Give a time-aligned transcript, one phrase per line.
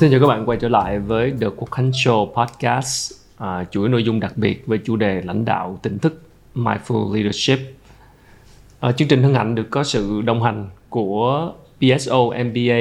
[0.00, 3.88] Xin chào các bạn quay trở lại với The Quốc Khánh Show Podcast à, chuỗi
[3.88, 6.22] nội dung đặc biệt với chủ đề lãnh đạo tỉnh thức
[6.54, 7.58] Mindful Leadership.
[8.80, 12.80] À, chương trình hân hạnh được có sự đồng hành của PSO MBA,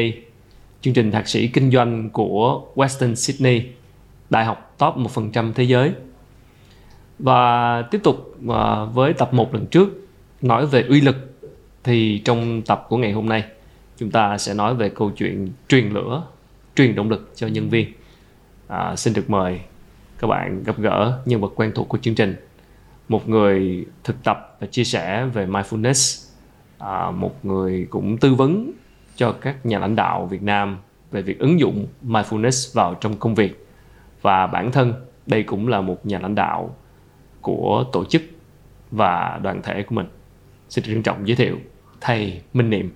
[0.82, 3.64] chương trình thạc sĩ kinh doanh của Western Sydney,
[4.30, 5.92] đại học top 1% thế giới.
[7.20, 9.90] Và tiếp tục à, với tập 1 lần trước
[10.42, 11.16] nói về uy lực
[11.84, 13.44] thì trong tập của ngày hôm nay
[13.98, 16.24] chúng ta sẽ nói về câu chuyện truyền lửa
[16.76, 17.94] truyền động lực cho nhân viên.
[18.68, 19.60] À, xin được mời
[20.20, 22.36] các bạn gặp gỡ nhân vật quen thuộc của chương trình.
[23.10, 26.30] Một người thực tập và chia sẻ về mindfulness.
[26.78, 28.72] À, một người cũng tư vấn
[29.16, 30.78] cho các nhà lãnh đạo Việt Nam
[31.12, 33.68] về việc ứng dụng mindfulness vào trong công việc.
[34.22, 34.94] Và bản thân
[35.26, 36.76] đây cũng là một nhà lãnh đạo
[37.42, 38.22] của tổ chức
[38.92, 40.08] và đoàn thể của mình.
[40.70, 41.58] Xin trân trọng giới thiệu
[42.02, 42.94] thầy Minh Niệm.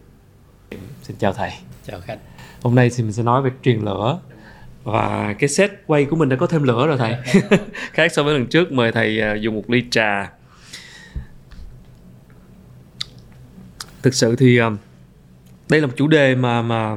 [1.02, 1.52] Xin chào thầy.
[1.86, 2.29] Chào khách
[2.62, 4.20] hôm nay thì mình sẽ nói về truyền lửa.
[4.84, 7.16] Và cái set quay của mình đã có thêm lửa rồi thầy.
[7.94, 10.32] Khác so với lần trước mời thầy à, dùng một ly trà.
[14.02, 14.70] Thực sự thì à,
[15.70, 16.96] đây là một chủ đề mà mà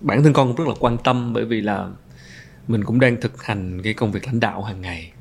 [0.00, 1.88] bản thân con cũng rất là quan tâm bởi vì là
[2.68, 5.12] mình cũng đang thực hành cái công việc lãnh đạo hàng ngày.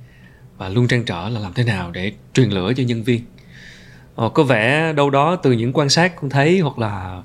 [0.58, 3.22] Và luôn trăn trở là làm thế nào để truyền lửa cho nhân viên.
[4.16, 7.24] Ờ, có vẻ đâu đó từ những quan sát con thấy hoặc là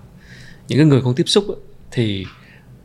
[0.69, 1.45] những cái người con tiếp xúc
[1.93, 2.27] thì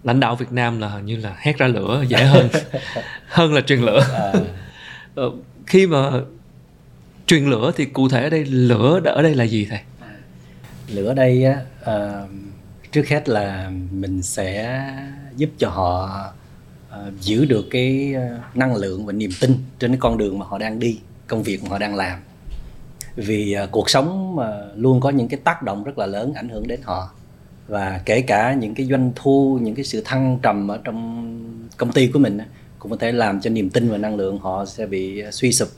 [0.03, 2.49] lãnh đạo Việt Nam là như là hét ra lửa dễ hơn
[3.27, 4.05] hơn là truyền lửa.
[4.13, 4.33] À.
[5.15, 5.31] ờ,
[5.65, 6.11] khi mà
[7.27, 9.79] truyền lửa thì cụ thể ở đây lửa ở đây là gì thầy?
[10.87, 12.29] Lửa ở đây á uh,
[12.91, 14.83] trước hết là mình sẽ
[15.35, 16.23] giúp cho họ
[16.89, 18.15] uh, giữ được cái
[18.53, 21.63] năng lượng và niềm tin trên cái con đường mà họ đang đi công việc
[21.63, 22.19] mà họ đang làm.
[23.15, 26.49] Vì uh, cuộc sống mà luôn có những cái tác động rất là lớn ảnh
[26.49, 27.09] hưởng đến họ
[27.67, 31.27] và kể cả những cái doanh thu những cái sự thăng trầm ở trong
[31.77, 32.37] công ty của mình
[32.79, 35.69] cũng có thể làm cho niềm tin và năng lượng họ sẽ bị suy sụp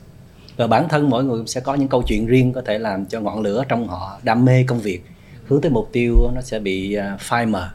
[0.57, 3.19] và bản thân mỗi người sẽ có những câu chuyện riêng có thể làm cho
[3.19, 5.01] ngọn lửa trong họ đam mê công việc
[5.45, 7.69] hướng tới mục tiêu nó sẽ bị à, phai mờ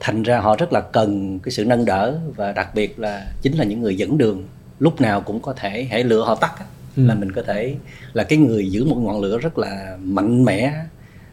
[0.00, 3.58] thành ra họ rất là cần cái sự nâng đỡ và đặc biệt là chính
[3.58, 4.44] là những người dẫn đường
[4.78, 6.52] lúc nào cũng có thể hãy lửa họ tắt
[6.96, 7.06] ừ.
[7.06, 7.74] là mình có thể
[8.12, 10.72] là cái người giữ một ngọn lửa rất là mạnh mẽ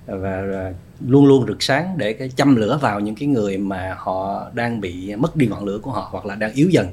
[0.05, 0.71] và
[1.07, 4.81] luôn luôn rực sáng để cái châm lửa vào những cái người mà họ đang
[4.81, 6.87] bị mất đi ngọn lửa của họ hoặc là đang yếu dần.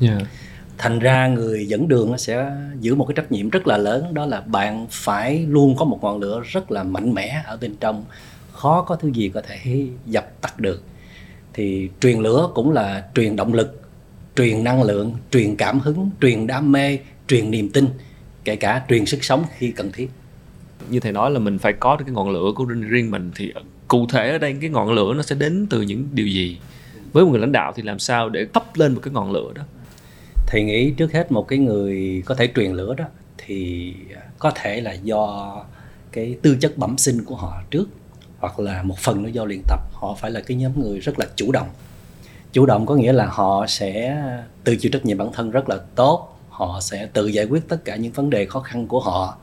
[0.00, 0.22] Yeah.
[0.78, 4.26] thành ra người dẫn đường sẽ giữ một cái trách nhiệm rất là lớn đó
[4.26, 8.04] là bạn phải luôn có một ngọn lửa rất là mạnh mẽ ở bên trong.
[8.52, 10.82] Khó có thứ gì có thể dập tắt được.
[11.52, 13.82] Thì truyền lửa cũng là truyền động lực
[14.36, 17.86] truyền năng lượng truyền cảm hứng truyền đam mê truyền niềm tin
[18.44, 20.10] kể cả truyền sức sống khi cần thiết
[20.90, 23.52] như thầy nói là mình phải có được cái ngọn lửa của riêng mình, thì
[23.88, 26.58] cụ thể ở đây cái ngọn lửa nó sẽ đến từ những điều gì?
[27.12, 29.52] Với một người lãnh đạo thì làm sao để thắp lên một cái ngọn lửa
[29.54, 29.62] đó?
[30.46, 33.04] Thầy nghĩ trước hết một cái người có thể truyền lửa đó
[33.38, 33.94] thì
[34.38, 35.54] có thể là do
[36.12, 37.88] cái tư chất bẩm sinh của họ trước,
[38.38, 39.80] hoặc là một phần nó do luyện tập.
[39.92, 41.68] Họ phải là cái nhóm người rất là chủ động.
[42.52, 44.22] Chủ động có nghĩa là họ sẽ
[44.64, 46.38] tự chịu trách nhiệm bản thân rất là tốt.
[46.50, 49.38] Họ sẽ tự giải quyết tất cả những vấn đề khó khăn của họ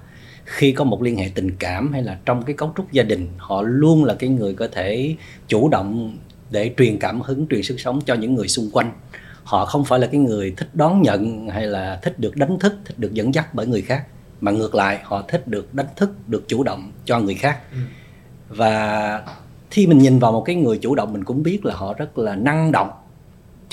[0.46, 3.28] khi có một liên hệ tình cảm hay là trong cái cấu trúc gia đình
[3.38, 5.16] họ luôn là cái người có thể
[5.48, 6.18] chủ động
[6.52, 8.92] để truyền cảm hứng truyền sức sống cho những người xung quanh
[9.44, 12.74] họ không phải là cái người thích đón nhận hay là thích được đánh thức
[12.86, 14.06] thích được dẫn dắt bởi người khác
[14.42, 17.78] mà ngược lại họ thích được đánh thức được chủ động cho người khác ừ.
[18.50, 19.24] và
[19.72, 22.18] khi mình nhìn vào một cái người chủ động mình cũng biết là họ rất
[22.18, 22.90] là năng động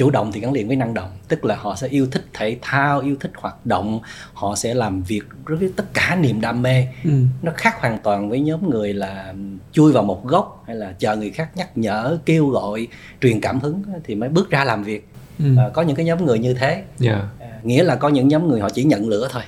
[0.00, 2.58] chủ động thì gắn liền với năng động tức là họ sẽ yêu thích thể
[2.62, 4.00] thao yêu thích hoạt động
[4.32, 7.10] họ sẽ làm việc với tất cả niềm đam mê ừ.
[7.42, 9.34] nó khác hoàn toàn với nhóm người là
[9.72, 12.86] chui vào một góc hay là chờ người khác nhắc nhở kêu gọi
[13.20, 15.08] truyền cảm hứng thì mới bước ra làm việc
[15.38, 15.44] ừ.
[15.58, 16.84] à, có những cái nhóm người như thế yeah.
[16.98, 17.28] Dạ.
[17.38, 19.42] à, nghĩa là có những nhóm người họ chỉ nhận lửa thôi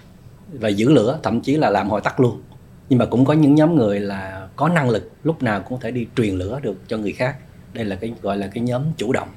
[0.52, 2.43] và giữ lửa thậm chí là làm hồi tắt luôn
[2.88, 5.82] nhưng mà cũng có những nhóm người là có năng lực lúc nào cũng có
[5.82, 7.37] thể đi truyền lửa được cho người khác
[7.72, 9.28] đây là cái gọi là cái nhóm chủ động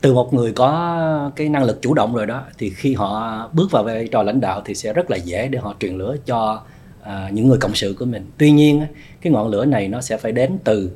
[0.00, 3.70] từ một người có cái năng lực chủ động rồi đó thì khi họ bước
[3.70, 6.62] vào vai trò lãnh đạo thì sẽ rất là dễ để họ truyền lửa cho
[7.02, 8.26] à, những người cộng sự của mình.
[8.38, 8.86] Tuy nhiên
[9.20, 10.90] cái ngọn lửa này nó sẽ phải đến từ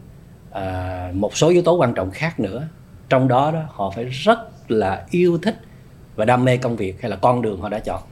[0.51, 2.69] à, một số yếu tố quan trọng khác nữa.
[3.09, 4.39] Trong đó đó họ phải rất
[4.71, 5.61] là yêu thích
[6.17, 8.03] và đam mê công việc hay là con đường họ đã chọn.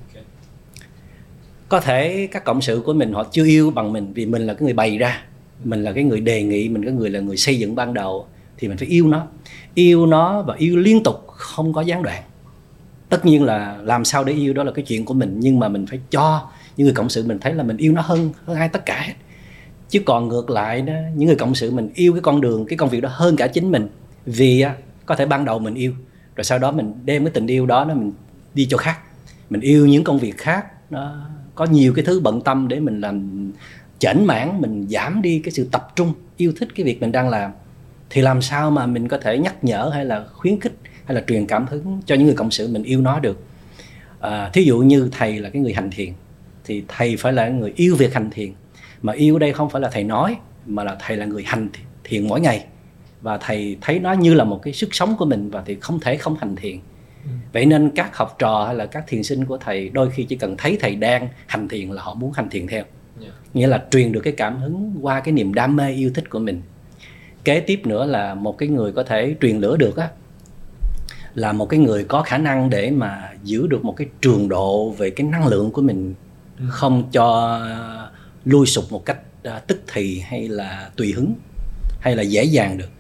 [1.69, 4.55] Có thể các cộng sự của mình họ chưa yêu bằng mình vì mình là
[4.55, 5.23] cái người bày ra
[5.65, 8.27] mình là cái người đề nghị mình cái người là người xây dựng ban đầu
[8.61, 9.27] thì mình phải yêu nó.
[9.75, 12.23] Yêu nó và yêu liên tục, không có gián đoạn.
[13.09, 15.69] Tất nhiên là làm sao để yêu đó là cái chuyện của mình, nhưng mà
[15.69, 18.57] mình phải cho những người cộng sự mình thấy là mình yêu nó hơn hơn
[18.57, 19.15] ai tất cả
[19.89, 22.77] chứ còn ngược lại đó, những người cộng sự mình yêu cái con đường, cái
[22.77, 23.89] công việc đó hơn cả chính mình,
[24.27, 24.65] vì
[25.07, 25.93] có thể ban đầu mình yêu,
[26.37, 28.13] rồi sau đó mình đem cái tình yêu đó nó mình
[28.55, 28.99] đi cho khác.
[29.51, 33.01] Mình yêu những công việc khác, nó có nhiều cái thứ bận tâm để mình
[33.01, 33.53] làm
[33.99, 37.29] chảnh mãn mình giảm đi cái sự tập trung, yêu thích cái việc mình đang
[37.29, 37.51] làm
[38.11, 40.73] thì làm sao mà mình có thể nhắc nhở hay là khuyến khích
[41.05, 43.39] hay là truyền cảm hứng cho những người cộng sự mình yêu nó được?
[44.21, 46.13] À, thí dụ như thầy là cái người hành thiền
[46.65, 48.53] thì thầy phải là người yêu việc hành thiền.
[49.03, 50.37] Mà yêu đây không phải là thầy nói
[50.67, 51.69] mà là thầy là người hành
[52.05, 52.65] thiền mỗi ngày.
[53.21, 56.01] Và thầy thấy nó như là một cái sức sống của mình và thì không
[56.01, 56.79] thể không hành thiền.
[57.25, 57.31] Ừ.
[57.53, 60.37] vậy nên các học trò hay là các thiền sinh của thầy đôi khi chỉ
[60.37, 62.85] cần thấy thầy đang hành thiền là họ muốn hành thiền theo.
[63.21, 63.35] Yeah.
[63.55, 66.39] nghĩa là truyền được cái cảm hứng qua cái niềm đam mê yêu thích của
[66.39, 66.63] mình
[67.45, 70.09] kế tiếp nữa là một cái người có thể truyền lửa được á
[71.35, 74.91] là một cái người có khả năng để mà giữ được một cái trường độ
[74.91, 76.15] về cái năng lượng của mình
[76.59, 76.65] ừ.
[76.71, 77.61] không cho
[78.45, 81.35] lui sụp một cách uh, tức thì hay là tùy hứng
[82.01, 82.91] hay là dễ dàng được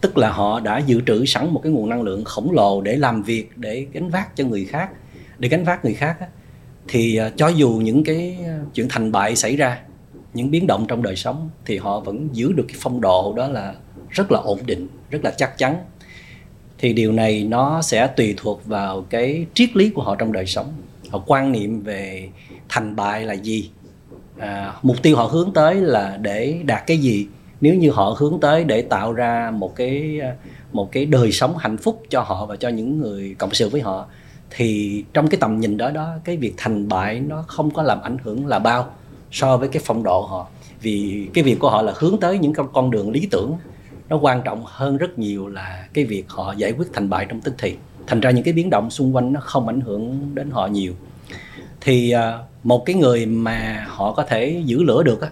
[0.00, 2.96] tức là họ đã dự trữ sẵn một cái nguồn năng lượng khổng lồ để
[2.96, 4.90] làm việc để gánh vác cho người khác
[5.38, 6.26] để gánh vác người khác á,
[6.88, 8.38] thì uh, cho dù những cái
[8.74, 9.78] chuyện thành bại xảy ra
[10.34, 13.48] những biến động trong đời sống thì họ vẫn giữ được cái phong độ đó
[13.48, 13.74] là
[14.10, 15.76] rất là ổn định rất là chắc chắn.
[16.78, 20.46] Thì điều này nó sẽ tùy thuộc vào cái triết lý của họ trong đời
[20.46, 20.72] sống.
[21.10, 22.28] Họ quan niệm về
[22.68, 23.70] thành bại là gì.
[24.38, 27.26] À, mục tiêu họ hướng tới là để đạt cái gì.
[27.60, 30.20] Nếu như họ hướng tới để tạo ra một cái
[30.72, 33.80] một cái đời sống hạnh phúc cho họ và cho những người cộng sự với
[33.80, 34.06] họ
[34.50, 38.00] thì trong cái tầm nhìn đó đó cái việc thành bại nó không có làm
[38.02, 38.94] ảnh hưởng là bao
[39.34, 40.46] so với cái phong độ họ.
[40.80, 43.56] Vì cái việc của họ là hướng tới những con đường lý tưởng.
[44.08, 47.40] Nó quan trọng hơn rất nhiều là cái việc họ giải quyết thành bại trong
[47.40, 47.76] tức thì.
[48.06, 50.94] Thành ra những cái biến động xung quanh nó không ảnh hưởng đến họ nhiều.
[51.80, 55.28] Thì à, một cái người mà họ có thể giữ lửa được á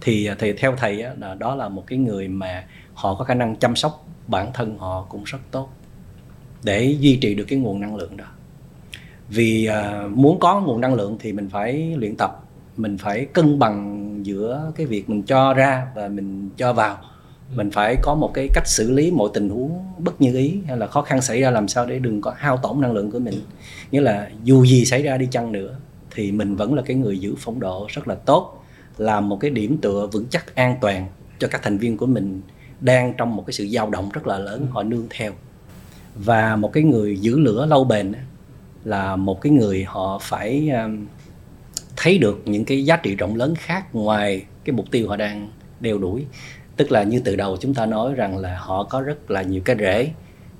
[0.00, 2.64] thì à, thì theo thầy á, là đó là một cái người mà
[2.94, 5.68] họ có khả năng chăm sóc bản thân họ cũng rất tốt
[6.62, 8.24] để duy trì được cái nguồn năng lượng đó.
[9.28, 12.43] Vì à, muốn có nguồn năng lượng thì mình phải luyện tập
[12.76, 16.98] mình phải cân bằng giữa cái việc mình cho ra và mình cho vào.
[17.54, 20.76] Mình phải có một cái cách xử lý mọi tình huống bất như ý hay
[20.76, 23.18] là khó khăn xảy ra làm sao để đừng có hao tổn năng lượng của
[23.18, 23.34] mình.
[23.90, 25.76] Nghĩa là dù gì xảy ra đi chăng nữa
[26.14, 28.64] thì mình vẫn là cái người giữ phong độ rất là tốt
[28.98, 31.06] làm một cái điểm tựa vững chắc an toàn
[31.38, 32.40] cho các thành viên của mình
[32.80, 35.32] đang trong một cái sự dao động rất là lớn họ nương theo.
[36.14, 38.12] Và một cái người giữ lửa lâu bền
[38.84, 41.06] là một cái người họ phải um,
[42.04, 45.48] thấy được những cái giá trị rộng lớn khác ngoài cái mục tiêu họ đang
[45.80, 46.24] đeo đuổi.
[46.76, 49.62] Tức là như từ đầu chúng ta nói rằng là họ có rất là nhiều
[49.64, 50.10] cái rễ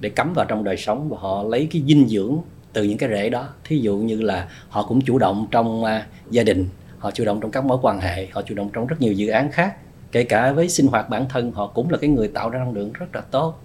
[0.00, 2.38] để cắm vào trong đời sống và họ lấy cái dinh dưỡng
[2.72, 3.48] từ những cái rễ đó.
[3.64, 5.88] Thí dụ như là họ cũng chủ động trong uh,
[6.30, 6.68] gia đình
[6.98, 9.28] họ chủ động trong các mối quan hệ họ chủ động trong rất nhiều dự
[9.28, 9.76] án khác.
[10.12, 12.72] Kể cả với sinh hoạt bản thân họ cũng là cái người tạo ra năng
[12.72, 13.60] lượng rất là tốt.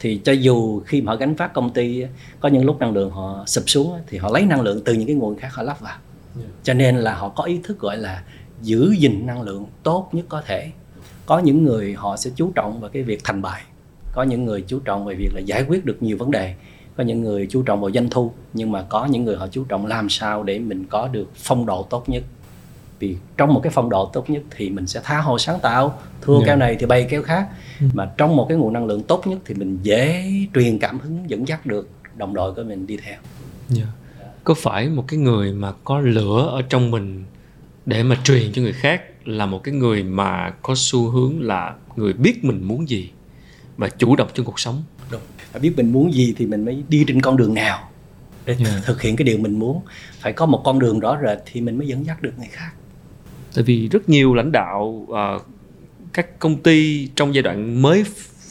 [0.00, 2.04] Thì cho dù khi mà họ gánh vác công ty
[2.40, 5.06] có những lúc năng lượng họ sụp xuống thì họ lấy năng lượng từ những
[5.06, 5.96] cái nguồn khác họ lắp vào
[6.62, 8.22] cho nên là họ có ý thức gọi là
[8.62, 10.70] giữ gìn năng lượng tốt nhất có thể
[11.26, 13.62] có những người họ sẽ chú trọng vào cái việc thành bại
[14.12, 16.54] có những người chú trọng về việc là giải quyết được nhiều vấn đề
[16.96, 19.64] có những người chú trọng vào doanh thu nhưng mà có những người họ chú
[19.64, 22.22] trọng làm sao để mình có được phong độ tốt nhất
[22.98, 25.98] vì trong một cái phong độ tốt nhất thì mình sẽ tha hồ sáng tạo
[26.20, 26.42] thua yeah.
[26.42, 26.46] Dạ.
[26.46, 27.48] kéo này thì bay kéo khác
[27.80, 27.86] ừ.
[27.94, 31.30] mà trong một cái nguồn năng lượng tốt nhất thì mình dễ truyền cảm hứng
[31.30, 33.18] dẫn dắt được đồng đội của mình đi theo
[33.76, 33.88] yeah.
[34.46, 37.24] Có phải một cái người mà có lửa ở trong mình
[37.86, 41.74] để mà truyền cho người khác là một cái người mà có xu hướng là
[41.96, 43.10] người biết mình muốn gì
[43.76, 45.20] và chủ động trong cuộc sống đúng
[45.60, 47.88] biết mình muốn gì thì mình mới đi trên con đường nào
[48.44, 48.72] để yeah.
[48.72, 48.82] Dạ.
[48.84, 49.80] thực hiện cái điều mình muốn
[50.20, 52.70] phải có một con đường rõ rệt thì mình mới dẫn dắt được người khác
[53.54, 55.46] tại vì rất nhiều lãnh đạo uh,
[56.12, 58.04] các công ty trong giai đoạn mới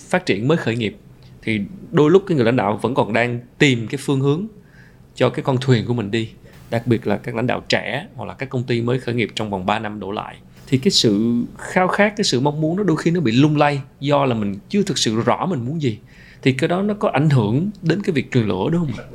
[0.10, 0.98] phát triển mới khởi nghiệp
[1.42, 1.62] thì
[1.92, 4.48] đôi lúc cái người lãnh đạo vẫn còn đang tìm cái phương hướng
[5.16, 6.30] cho cái con thuyền của mình đi
[6.70, 9.30] đặc biệt là các lãnh đạo trẻ hoặc là các công ty mới khởi nghiệp
[9.36, 10.36] trong vòng 3 năm đổ lại
[10.68, 13.58] thì cái sự khao khát cái sự mong muốn nó đôi khi nó bị lung
[13.58, 16.00] lay do là mình chưa thực sự rõ mình muốn gì
[16.42, 19.06] thì cái đó nó có ảnh hưởng đến cái việc truyền lửa đúng không?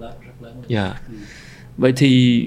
[0.69, 0.85] Dạ.
[0.85, 0.97] Yeah.
[1.09, 1.15] Ừ.
[1.77, 2.45] Vậy thì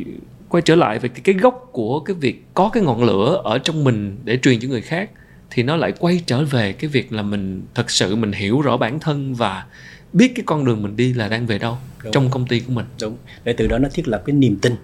[0.49, 3.83] quay trở lại về cái gốc của cái việc có cái ngọn lửa ở trong
[3.83, 5.09] mình để truyền cho người khác
[5.49, 8.77] thì nó lại quay trở về cái việc là mình thật sự mình hiểu rõ
[8.77, 9.65] bản thân và
[10.13, 12.13] biết cái con đường mình đi là đang về đâu đúng.
[12.13, 14.75] trong công ty của mình đúng để từ đó nó thiết lập cái niềm tin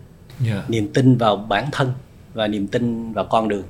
[0.46, 0.58] yeah.
[0.58, 0.64] Dạ.
[0.68, 1.94] niềm tin vào bản thân
[2.34, 3.64] và niềm tin vào con đường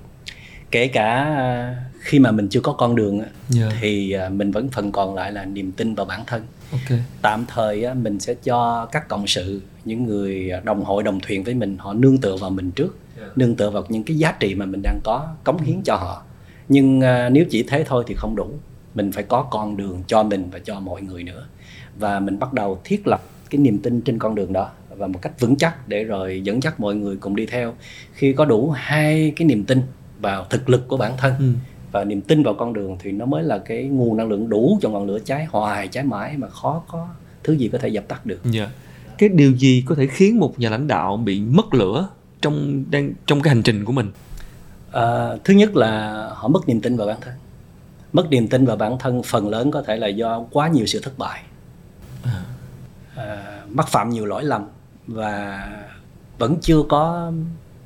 [0.71, 3.31] kể cả à, khi mà mình chưa có con đường yeah.
[3.49, 3.69] Dạ.
[3.81, 7.03] thì à, mình vẫn phần còn lại là niềm tin vào bản thân okay.
[7.21, 11.53] tạm thời mình sẽ cho các cộng sự những người đồng hội đồng thuyền với
[11.53, 13.37] mình họ nương tựa vào mình trước yeah.
[13.37, 16.23] nương tựa vào những cái giá trị mà mình đang có cống hiến cho họ
[16.69, 18.51] nhưng à, nếu chỉ thế thôi thì không đủ
[18.99, 21.47] mình phải có con đường cho mình và cho mọi người nữa
[21.99, 25.19] và mình bắt đầu thiết lập cái niềm tin trên con đường đó và một
[25.21, 27.73] cách vững chắc để rồi dẫn dắt mọi người cùng đi theo
[28.13, 29.81] khi có đủ hai cái niềm tin
[30.21, 31.45] vào thực lực của bản thân ừ.
[31.91, 34.79] và niềm tin vào con đường thì nó mới là cái nguồn năng lượng đủ
[34.81, 37.07] cho ngọn lửa cháy hoài cháy mãi mà khó có
[37.43, 38.41] thứ gì có thể dập tắt được.
[38.43, 38.55] Yeah.
[38.55, 38.69] Dạ.
[39.17, 42.09] Cái điều gì có thể khiến một nhà lãnh đạo bị mất lửa
[42.41, 44.11] trong đang trong cái hành trình của mình?
[44.91, 47.33] À, thứ nhất là họ mất niềm tin vào bản thân.
[48.13, 50.99] Mất niềm tin vào bản thân phần lớn có thể là do quá nhiều sự
[51.03, 51.41] thất bại.
[52.23, 52.43] À.
[53.15, 54.67] À, mắc phạm nhiều lỗi lầm
[55.07, 55.67] và
[56.37, 57.31] vẫn chưa có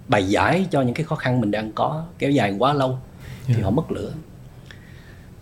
[0.08, 2.98] bài giải cho những cái khó khăn mình đang có kéo dài quá lâu
[3.46, 3.66] thì yeah.
[3.66, 4.12] họ mất lửa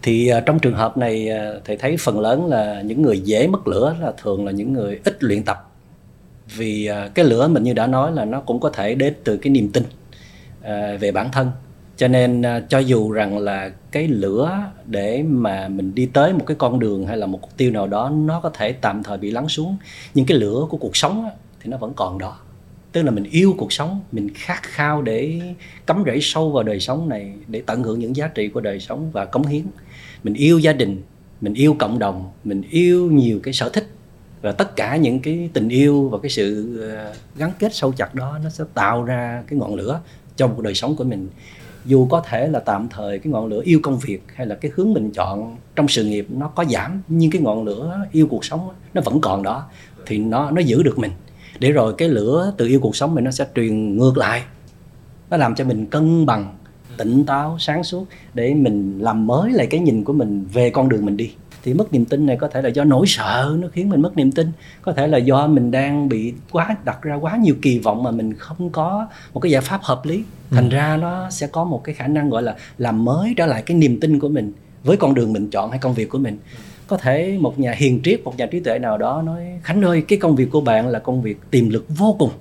[0.02, 3.48] thì uh, trong trường hợp này uh, thầy thấy phần lớn là những người dễ
[3.48, 5.70] mất lửa là thường là những người ít luyện tập
[6.56, 9.38] vì uh, cái lửa mình như đã nói là nó cũng có thể đến từ
[9.38, 9.84] cái niềm tin
[11.00, 11.52] về bản thân
[12.02, 16.44] cho nên à, cho dù rằng là cái lửa để mà mình đi tới một
[16.48, 19.18] cái con đường hay là một mục tiêu nào đó nó có thể tạm thời
[19.18, 19.78] bị lắng xuống
[20.14, 21.32] nhưng cái lửa của cuộc sống á,
[21.62, 22.38] thì nó vẫn còn đó.
[22.92, 25.42] Tức là mình yêu cuộc sống mình khát khao để
[25.86, 28.80] cắm rễ sâu vào đời sống này để tận hưởng những giá trị của đời
[28.80, 29.64] sống và cống hiến.
[30.24, 31.02] Mình yêu gia đình
[31.42, 33.88] mình yêu cộng đồng mình yêu nhiều cái sở thích
[34.42, 38.16] và tất cả những cái tình yêu và cái sự ờ, gắn kết sâu chặt
[38.16, 40.02] đó nó sẽ tạo ra cái ngọn lửa
[40.38, 41.30] trong cuộc đời sống của mình
[41.86, 44.72] dù có thể là tạm thời cái ngọn lửa yêu công việc hay là cái
[44.76, 48.46] hướng mình chọn trong sự nghiệp nó có giảm, nhưng cái ngọn lửa yêu cuộc
[48.46, 49.64] sống nó vẫn còn đó,
[50.06, 51.12] thì nó nó giữ được mình.
[51.60, 54.44] Để rồi cái lửa từ yêu cuộc sống mình nó sẽ truyền ngược lại.
[55.30, 56.58] Nó làm cho mình cân bằng,
[56.98, 60.90] tỉnh táo, sáng suốt để mình làm mới lại cái nhìn của mình về con
[60.90, 61.32] đường mình đi
[61.64, 64.18] thì mất niềm tin này có thể là do nỗi sợ nó khiến mình mất
[64.18, 64.52] niềm tin.
[64.82, 68.12] Có thể là do mình đang bị quá đặt ra quá nhiều kỳ vọng mà
[68.12, 70.24] mình không có một cái giải pháp hợp lý.
[70.52, 70.74] Thành ừ.
[70.74, 73.78] ra nó sẽ có một cái khả năng gọi là làm mới trở lại cái
[73.78, 74.54] niềm tin của mình
[74.84, 76.38] với con đường mình chọn hay công việc của mình.
[76.88, 80.04] Có thể một nhà hiền triết một nhà trí tuệ nào đó nói khánh ơi
[80.08, 82.32] cái công việc của bạn là công việc tiềm lực vô cùng.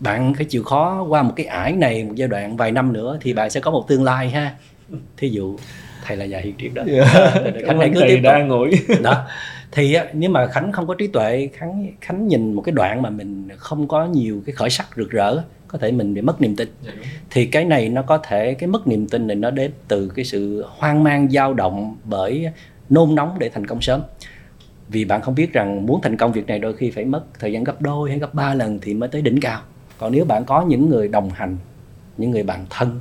[0.00, 3.18] Bạn phải chịu khó qua một cái ải này một giai đoạn vài năm nữa
[3.20, 4.54] thì bạn sẽ có một tương lai ha
[5.16, 5.56] thí dụ
[6.04, 6.82] thầy là nhà hiền triết đó.
[6.86, 7.08] Yeah.
[7.14, 7.52] Dạ.
[7.66, 8.70] khánh hãy cứ tiếp đang ngồi.
[9.02, 9.26] Đó.
[9.72, 13.10] Thì nếu mà khánh không có trí tuệ khánh khánh nhìn một cái đoạn mà
[13.10, 16.56] mình không có nhiều cái khởi sắc rực rỡ có thể mình bị mất niềm
[16.56, 16.68] tin.
[16.82, 16.92] Dạ,
[17.30, 20.24] thì cái này nó có thể cái mất niềm tin này nó đến từ cái
[20.24, 22.46] sự hoang mang dao động bởi
[22.90, 24.02] nôn nóng để thành công sớm.
[24.88, 27.52] Vì bạn không biết rằng muốn thành công việc này đôi khi phải mất thời
[27.52, 29.60] gian gấp đôi hay gấp ba lần thì mới tới đỉnh cao.
[29.98, 31.56] Còn nếu bạn có những người đồng hành
[32.16, 33.00] những người bạn thân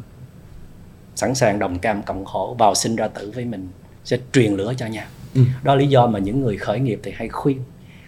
[1.17, 3.67] sẵn sàng đồng cam cộng khổ vào sinh ra tử với mình
[4.03, 5.05] sẽ truyền lửa cho nhau.
[5.35, 5.41] Ừ.
[5.63, 7.57] đó là lý do mà những người khởi nghiệp thì hay khuyên.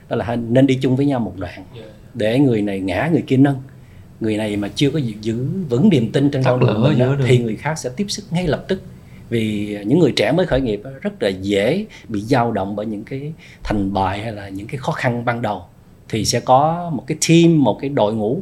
[0.09, 1.65] Đó là nên đi chung với nhau một đoạn.
[2.13, 3.61] Để người này ngã người kia nâng.
[4.19, 7.37] Người này mà chưa có giữ vững niềm tin trên con đường mình đó, thì
[7.37, 8.81] người khác sẽ tiếp sức ngay lập tức.
[9.29, 13.03] Vì những người trẻ mới khởi nghiệp rất là dễ bị dao động bởi những
[13.03, 15.63] cái thành bại hay là những cái khó khăn ban đầu.
[16.09, 18.41] Thì sẽ có một cái team một cái đội ngũ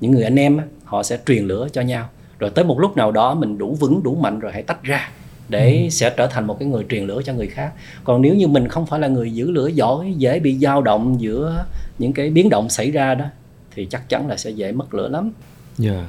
[0.00, 2.08] những người anh em họ sẽ truyền lửa cho nhau
[2.38, 5.10] rồi tới một lúc nào đó mình đủ vững đủ mạnh rồi hãy tách ra
[5.48, 5.88] để ừ.
[5.88, 7.72] sẽ trở thành một cái người truyền lửa cho người khác
[8.04, 11.16] còn nếu như mình không phải là người giữ lửa giỏi dễ bị dao động
[11.20, 11.64] giữa
[11.98, 13.24] những cái biến động xảy ra đó
[13.74, 15.30] thì chắc chắn là sẽ dễ mất lửa lắm
[15.78, 16.04] dạ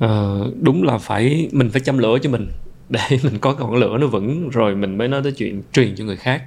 [0.00, 0.12] yeah.
[0.12, 2.48] uh, đúng là phải mình phải chăm lửa cho mình
[2.88, 6.04] để mình có ngọn lửa nó vững rồi mình mới nói tới chuyện truyền cho
[6.04, 6.42] người khác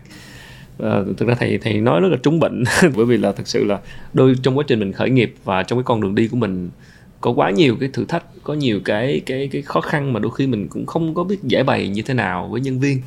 [0.80, 2.64] à, thực ra thầy thầy nói rất là trúng bệnh
[2.96, 3.80] bởi vì là thực sự là
[4.14, 6.70] đôi trong quá trình mình khởi nghiệp và trong cái con đường đi của mình
[7.24, 10.32] có quá nhiều cái thử thách có nhiều cái cái cái khó khăn mà đôi
[10.36, 13.02] khi mình cũng không có biết giải bày như thế nào với nhân viên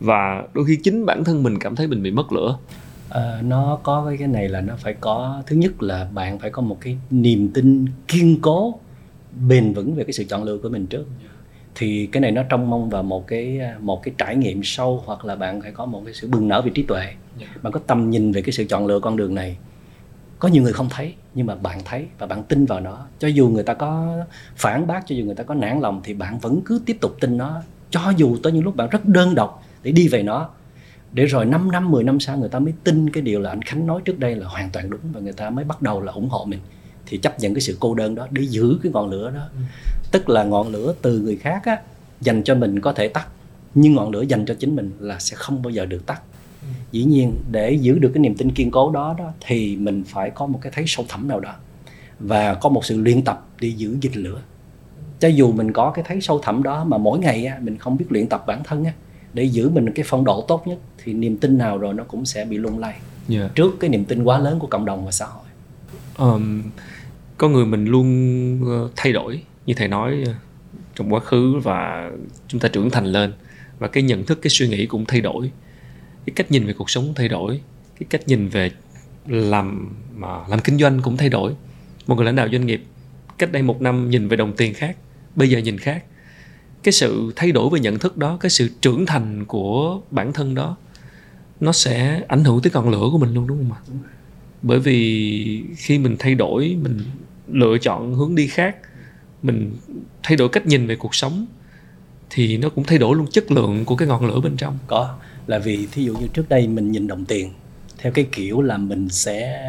[0.00, 2.58] và đôi khi chính bản thân mình cảm thấy mình bị mất lửa
[3.08, 6.50] à, nó có cái cái này là nó phải có thứ nhất là bạn phải
[6.50, 8.78] có một cái niềm tin kiên cố
[9.48, 11.06] bền vững về cái sự chọn lựa của mình trước
[11.74, 15.24] thì cái này nó trông mong vào một cái một cái trải nghiệm sâu hoặc
[15.24, 17.06] là bạn phải có một cái sự bừng nở về trí tuệ.
[17.40, 17.46] Dạ.
[17.62, 19.56] bạn có tầm nhìn về cái sự chọn lựa con đường này
[20.38, 23.28] có nhiều người không thấy nhưng mà bạn thấy và bạn tin vào nó cho
[23.28, 24.16] dù người ta có
[24.56, 27.16] phản bác cho dù người ta có nản lòng thì bạn vẫn cứ tiếp tục
[27.20, 30.48] tin nó cho dù tới những lúc bạn rất đơn độc để đi về nó
[31.12, 33.62] để rồi 5 năm 10 năm sau người ta mới tin cái điều là anh
[33.62, 36.12] Khánh nói trước đây là hoàn toàn đúng và người ta mới bắt đầu là
[36.12, 36.60] ủng hộ mình
[37.06, 39.60] thì chấp nhận cái sự cô đơn đó để giữ cái ngọn lửa đó ừ.
[40.12, 41.78] tức là ngọn lửa từ người khác á
[42.20, 43.28] dành cho mình có thể tắt
[43.78, 46.22] nhưng ngọn lửa dành cho chính mình là sẽ không bao giờ được tắt.
[46.92, 50.30] Dĩ nhiên để giữ được cái niềm tin kiên cố đó đó thì mình phải
[50.30, 51.54] có một cái thấy sâu thẳm nào đó
[52.20, 54.40] và có một sự luyện tập đi giữ gìn lửa
[55.20, 57.96] cho dù mình có cái thấy sâu thẳm đó mà mỗi ngày á, mình không
[57.96, 58.92] biết luyện tập bản thân á,
[59.32, 62.24] để giữ mình cái phong độ tốt nhất thì niềm tin nào rồi nó cũng
[62.24, 63.02] sẽ bị lung lay yeah.
[63.28, 63.48] Dạ.
[63.54, 65.44] trước cái niềm tin quá lớn của cộng đồng và xã hội
[66.18, 66.62] um,
[67.38, 70.32] con người mình luôn ờ, thay đổi như thầy nói ờ,
[70.94, 72.10] trong quá khứ và
[72.48, 73.32] chúng ta trưởng thành lên
[73.78, 75.50] và cái nhận thức cái suy nghĩ cũng thay đổi
[76.26, 77.60] cái cách nhìn về cuộc sống cũng thay đổi.
[77.98, 78.70] Cái cách nhìn về
[79.26, 81.54] làm mà làm kinh doanh cũng thay đổi.
[82.06, 82.82] Một người lãnh đạo doanh nghiệp
[83.38, 84.96] cách đây một năm nhìn về đồng tiền khác
[85.36, 86.04] bây giờ nhìn khác.
[86.82, 90.54] Cái sự thay đổi về nhận thức đó cái sự trưởng thành của bản thân
[90.54, 90.76] đó
[91.60, 93.80] nó sẽ ảnh hưởng tới ngọn lửa của mình luôn đúng không ạ?
[94.62, 97.00] Bởi vì khi mình thay đổi mình
[97.48, 98.76] lựa chọn hướng đi khác
[99.42, 99.76] mình
[100.22, 101.46] thay đổi cách nhìn về cuộc sống
[102.30, 104.78] thì nó cũng thay đổi luôn chất lượng của cái ngọn lửa bên trong.
[104.86, 105.16] Có
[105.46, 107.50] là vì thí dụ như trước đây mình nhìn đồng tiền
[107.98, 109.60] theo cái kiểu là mình sẽ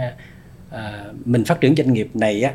[0.70, 2.54] à, mình phát triển doanh nghiệp này á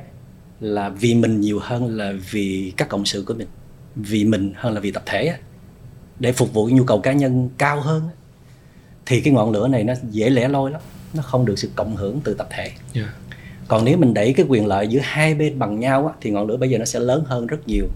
[0.61, 3.49] là vì mình nhiều hơn là vì các cộng sự của mình
[3.97, 5.37] vì mình hơn là vì tập thể á
[6.19, 8.15] để phục vụ nhu cầu cá nhân cao hơn á,
[9.07, 10.81] thì cái ngọn lửa này nó dễ lẻ loi lắm
[11.15, 12.71] nó không được sự cộng hưởng từ tập thể.
[12.95, 13.09] Yeah.
[13.69, 16.47] còn nếu mình đẩy cái quyền lợi giữa hai bên bằng nhau á, thì ngọn
[16.47, 17.87] lửa bây giờ nó sẽ lớn hơn rất nhiều.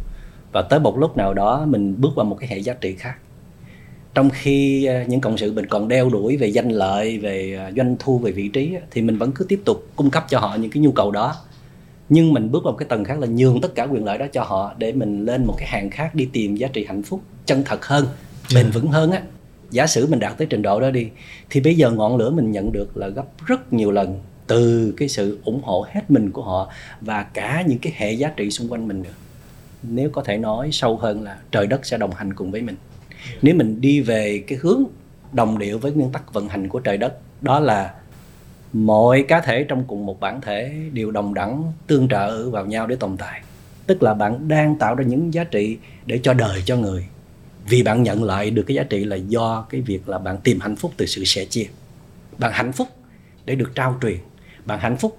[0.53, 3.17] Và tới một lúc nào đó mình bước vào một cái hệ giá trị khác
[4.17, 7.71] trong khi à, những cộng sự mình còn đeo đuổi về danh lợi về à,
[7.77, 10.57] doanh thu về vị trí thì mình vẫn cứ tiếp tục cung cấp cho họ
[10.61, 11.35] những cái nhu cầu đó.
[12.09, 14.27] Nhưng mình bước vào một cái tầng khác là nhường tất cả quyền lợi đó
[14.33, 17.21] cho họ để mình lên một cái hàng khác đi tìm giá trị hạnh phúc
[17.47, 18.07] chân thật hơn
[18.55, 19.23] bền vững hơn á.
[19.71, 21.09] Giả sử mình đạt tới trình độ đó đi
[21.51, 25.09] thì bây giờ ngọn lửa mình nhận được là gấp rất nhiều lần từ cái
[25.09, 28.73] sự ủng hộ hết mình của họ và cả những cái hệ giá trị xung
[28.73, 29.15] quanh mình nữa.
[29.83, 32.77] Nếu có thể nói sâu hơn là trời đất sẽ đồng hành cùng với mình
[33.43, 34.85] nếu mình đi về cái hướng
[35.33, 37.95] đồng điệu với nguyên tắc vận hành của trời đất, đó là
[38.73, 42.87] mọi cá thể trong cùng một bản thể đều đồng đẳng, tương trợ vào nhau
[42.87, 43.41] để tồn tại.
[43.87, 47.07] Tức là bạn đang tạo ra những giá trị để cho đời cho người.
[47.69, 50.61] Vì bạn nhận lại được cái giá trị là do cái việc là bạn tìm
[50.61, 51.67] hạnh phúc từ sự sẻ chia.
[52.39, 52.89] Bạn hạnh phúc
[53.45, 54.17] để được trao truyền.
[54.65, 55.19] Bạn hạnh phúc,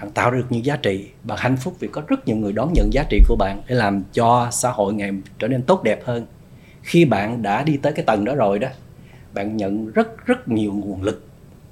[0.00, 1.08] bạn tạo ra được những giá trị.
[1.24, 3.74] Bạn hạnh phúc vì có rất nhiều người đón nhận giá trị của bạn để
[3.74, 6.26] làm cho xã hội ngày trở nên tốt đẹp hơn
[6.82, 8.68] khi bạn đã đi tới cái tầng đó rồi đó
[9.34, 11.26] bạn nhận rất rất nhiều nguồn lực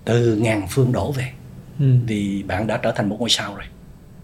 [0.04, 1.30] từ ngàn phương đổ về
[1.80, 1.94] ừ.
[2.06, 3.64] vì bạn đã trở thành một ngôi sao rồi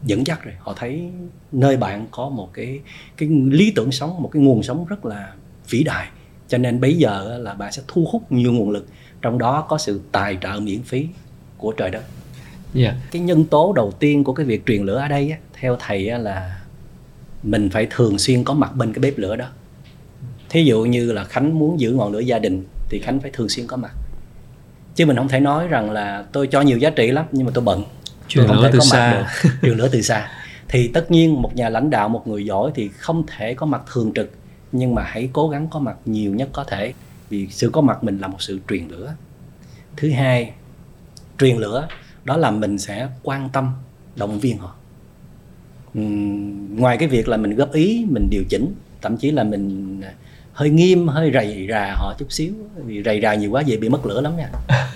[0.02, 1.10] dẫn dắt rồi họ thấy
[1.52, 2.80] nơi bạn có một cái
[3.16, 5.32] cái lý tưởng sống một cái nguồn sống rất là
[5.70, 6.08] vĩ đại
[6.48, 8.86] cho nên bây giờ là bạn sẽ thu hút nhiều nguồn lực
[9.22, 11.06] trong đó có sự tài trợ miễn phí
[11.56, 12.02] của trời đất
[12.74, 12.94] yeah.
[12.94, 13.08] Dạ.
[13.10, 16.60] cái nhân tố đầu tiên của cái việc truyền lửa ở đây theo thầy là
[17.42, 19.46] mình phải thường xuyên có mặt bên cái bếp lửa đó
[20.48, 23.48] thí dụ như là khánh muốn giữ ngọn lửa gia đình thì khánh phải thường
[23.48, 23.92] xuyên có mặt.
[24.94, 27.52] Chứ mình không thể nói rằng là tôi cho nhiều giá trị lắm nhưng mà
[27.54, 27.84] tôi bận.
[28.28, 29.28] Truyền lửa từ xa.
[29.62, 30.28] truyền lửa từ xa.
[30.68, 33.82] Thì tất nhiên một nhà lãnh đạo một người giỏi thì không thể có mặt
[33.92, 34.30] thường trực
[34.72, 36.92] nhưng mà hãy cố gắng có mặt nhiều nhất có thể
[37.30, 39.14] vì sự có mặt mình là một sự truyền lửa.
[39.96, 40.52] Thứ hai
[41.38, 41.88] truyền lửa
[42.24, 43.70] đó là mình sẽ quan tâm
[44.16, 44.74] động viên họ.
[45.98, 50.00] Uhm, ngoài cái việc là mình góp ý mình điều chỉnh thậm chí là mình
[50.56, 52.52] hơi nghiêm, hơi rầy rà họ chút xíu.
[52.76, 54.48] Vì rầy rà nhiều quá vậy bị mất lửa lắm nha.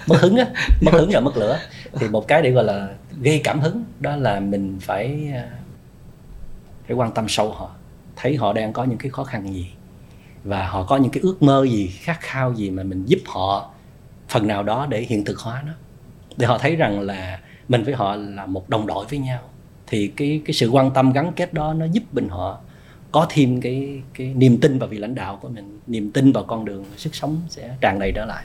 [0.06, 0.46] Mất hứng á,
[0.80, 1.58] mất hứng và mất lửa.
[1.92, 2.88] Thì một cái để gọi là
[3.22, 5.48] gây cảm hứng, đó là mình phải à,
[6.86, 7.70] phải quan tâm sâu họ.
[8.16, 9.70] Thấy họ đang có những cái khó khăn gì
[10.44, 13.70] và họ có những cái ước mơ gì, khát khao gì mà mình giúp họ
[14.28, 15.72] phần nào đó để hiện thực hóa nó.
[16.36, 19.40] Để họ thấy rằng là mình với họ là một đồng đội với nhau.
[19.86, 22.58] Thì cái cái sự quan tâm gắn kết đó nó giúp mình họ
[23.12, 26.44] có thêm cái cái niềm tin vào vị lãnh đạo của mình niềm tin vào
[26.44, 28.44] con đường sức sống sẽ tràn đầy trở lại.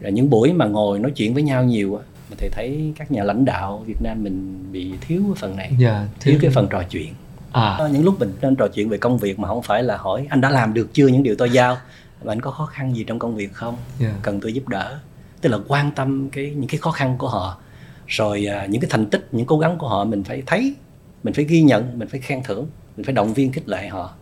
[0.00, 3.24] Rồi những buổi mà ngồi nói chuyện với nhau nhiều mà thầy thấy các nhà
[3.24, 6.50] lãnh đạo Việt Nam mình bị thiếu cái phần này yeah, dạ, thiếu, thiếu cái
[6.50, 7.14] phần trò chuyện.
[7.52, 7.74] À.
[7.78, 10.26] Có những lúc mình nên trò chuyện về công việc mà không phải là hỏi
[10.30, 11.06] anh đã làm được chưa?
[11.06, 11.76] Những điều tôi giao.
[12.22, 13.76] Và anh có khó khăn gì trong công việc không?
[14.00, 14.12] Yeah.
[14.12, 14.18] Dạ.
[14.22, 14.98] cần tôi giúp đỡ.
[15.40, 17.58] Tức là quan tâm cái những cái khó khăn của họ.
[18.06, 20.74] Rồi à, những cái thành tích những cố gắng của họ mình phải thấy
[21.22, 24.12] mình phải ghi nhận mình phải khen thưởng mình phải động viên khích lệ họ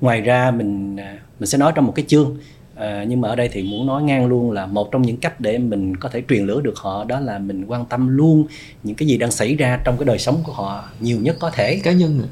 [0.00, 2.36] ngoài ra mình à, mình sẽ nói trong một cái chương
[2.74, 5.40] à, nhưng mà ở đây thì muốn nói ngang luôn là một trong những cách
[5.40, 8.44] để mình có thể truyền lửa được họ đó là mình quan tâm luôn
[8.82, 11.50] những cái gì đang xảy ra trong cái đời sống của họ nhiều nhất có
[11.50, 12.22] thể cá nhân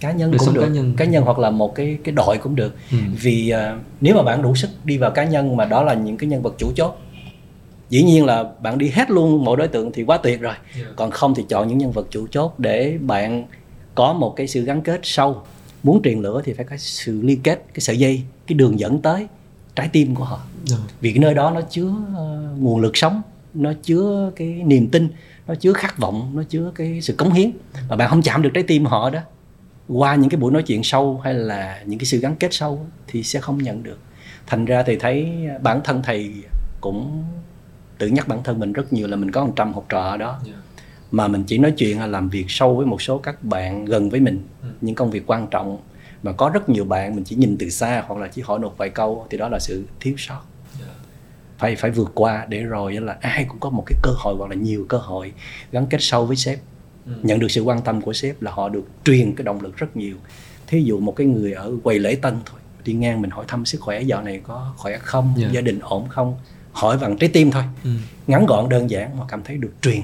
[0.00, 0.94] cá nhân đời cũng được cá nhân.
[0.96, 2.96] cá nhân hoặc là một cái cái đội cũng được ừ.
[3.20, 6.16] vì uh, nếu mà bạn đủ sức đi vào cá nhân mà đó là những
[6.16, 6.98] cái nhân vật chủ chốt
[7.90, 10.88] dĩ nhiên là bạn đi hết luôn mọi đối tượng thì quá tuyệt rồi yeah.
[10.96, 13.44] còn không thì chọn những nhân vật chủ chốt để bạn
[13.94, 15.42] có một cái sự gắn kết sâu.
[15.82, 19.02] Muốn truyền lửa thì phải có sự liên kết cái sợi dây cái đường dẫn
[19.02, 19.26] tới
[19.74, 20.40] trái tim của họ.
[20.70, 20.82] Yeah.
[21.00, 23.22] vì cái nơi đó nó chứa uh, nguồn lực sống
[23.54, 25.08] nó chứa cái niềm tin
[25.46, 27.50] nó chứa khát vọng nó chứa cái sự cống hiến.
[27.88, 29.20] Mà bạn không chạm được trái tim họ đó
[29.88, 32.86] qua những cái buổi nói chuyện sâu hay là những cái sự gắn kết sâu
[33.06, 33.98] thì sẽ không nhận được.
[34.46, 36.32] Thành ra thì thấy bản thân thầy
[36.80, 37.24] cũng
[37.98, 40.16] tự nhắc bản thân mình rất nhiều là mình có một trăm học trò ở
[40.16, 40.40] đó.
[40.46, 40.58] Yeah.
[41.12, 44.10] Mà mình chỉ nói chuyện là làm việc sâu với một số các bạn gần
[44.10, 44.68] với mình ừ.
[44.80, 45.78] những công việc quan trọng
[46.22, 48.78] mà có rất nhiều bạn mình chỉ nhìn từ xa hoặc là chỉ hỏi một
[48.78, 50.40] vài câu thì đó là sự thiếu sót
[51.62, 54.50] phải phải vượt qua để rồi là ai cũng có một cái cơ hội hoặc
[54.50, 55.32] là nhiều cơ hội
[55.72, 56.58] gắn kết sâu với sếp
[57.06, 57.12] ừ.
[57.22, 59.96] nhận được sự quan tâm của sếp là họ được truyền cái động lực rất
[59.96, 60.16] nhiều
[60.66, 63.64] thí dụ một cái người ở quầy lễ tân thôi đi ngang mình hỏi thăm
[63.64, 65.38] sức khỏe dạo này có khỏe không yeah.
[65.38, 65.54] Dạ.
[65.54, 66.36] gia đình ổn không
[66.72, 67.90] hỏi bằng trái tim thôi ừ.
[68.26, 70.00] ngắn gọn đơn giản mà cảm thấy được truyền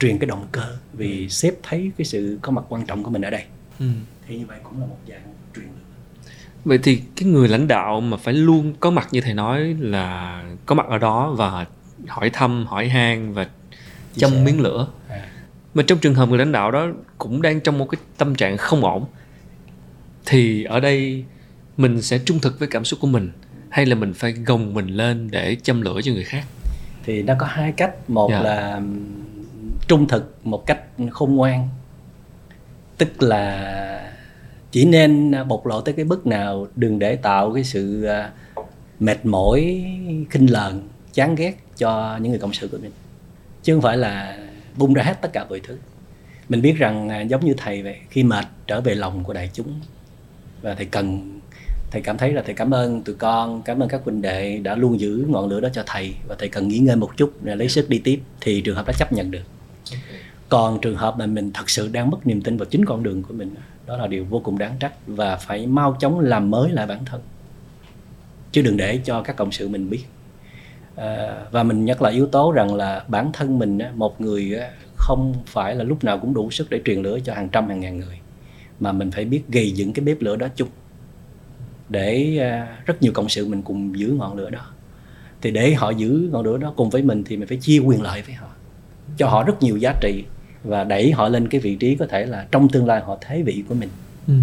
[0.00, 3.22] truyền cái động cơ vì sếp thấy cái sự có mặt quan trọng của mình
[3.22, 3.42] ở đây
[3.78, 3.86] ừ.
[4.28, 5.66] thì như vậy cũng là một dạng truyền
[6.64, 10.42] vậy thì cái người lãnh đạo mà phải luôn có mặt như thầy nói là
[10.66, 11.66] có mặt ở đó và
[12.06, 13.48] hỏi thăm hỏi han và
[14.16, 15.28] châm miếng lửa à.
[15.74, 16.86] mà trong trường hợp người lãnh đạo đó
[17.18, 19.04] cũng đang trong một cái tâm trạng không ổn
[20.26, 21.24] thì ở đây
[21.76, 23.30] mình sẽ trung thực với cảm xúc của mình
[23.68, 26.44] hay là mình phải gồng mình lên để châm lửa cho người khác
[27.04, 28.44] thì nó có hai cách một yeah.
[28.44, 28.50] Dạ.
[28.50, 28.80] là
[29.88, 31.68] trung thực một cách khôn ngoan.
[32.98, 34.12] Tức là
[34.70, 38.30] chỉ nên bộc lộ tới cái bước nào đừng để tạo cái sự à,
[39.00, 39.84] mệt mỏi,
[40.30, 42.90] khinh lờn, chán ghét cho những người cộng sự của mình.
[43.62, 44.38] Chứ không phải là
[44.76, 45.78] bung ra hết tất cả mọi thứ.
[46.48, 49.50] Mình biết rằng à, giống như thầy vậy, khi mệt trở về lòng của đại
[49.52, 49.80] chúng.
[50.62, 51.40] Và thầy cần,
[51.90, 54.74] thầy cảm thấy là thầy cảm ơn tụi con, cảm ơn các huynh đệ đã
[54.74, 56.14] luôn giữ ngọn lửa đó cho thầy.
[56.28, 58.86] Và thầy cần nghỉ ngơi một chút để lấy sức đi tiếp thì trường hợp
[58.86, 59.42] đã chấp nhận được
[60.48, 63.22] còn trường hợp mà mình thật sự đang mất niềm tin vào chính con đường
[63.22, 63.54] của mình
[63.86, 67.04] đó là điều vô cùng đáng trách và phải mau chóng làm mới lại bản
[67.04, 67.20] thân.
[68.52, 70.04] Chứ đừng để cho các cộng sự mình biết.
[70.96, 74.54] À, và mình nhắc lại yếu tố rằng là bản thân mình một người
[74.96, 77.80] không phải là lúc nào cũng đủ sức để truyền lửa cho hàng trăm hàng
[77.80, 78.18] ngàn người.
[78.80, 80.68] Mà mình phải biết gây dựng cái bếp lửa đó chung.
[81.88, 84.66] Để à, rất nhiều cộng sự mình cùng giữ ngọn lửa đó.
[85.42, 88.02] Thì để họ giữ ngọn lửa đó cùng với mình thì mình phải chia quyền
[88.02, 88.48] lợi với họ
[89.16, 90.24] cho họ rất nhiều giá trị
[90.64, 93.42] và đẩy họ lên cái vị trí có thể là trong tương lai họ thế
[93.42, 93.88] vị của mình.
[94.26, 94.34] Ừ.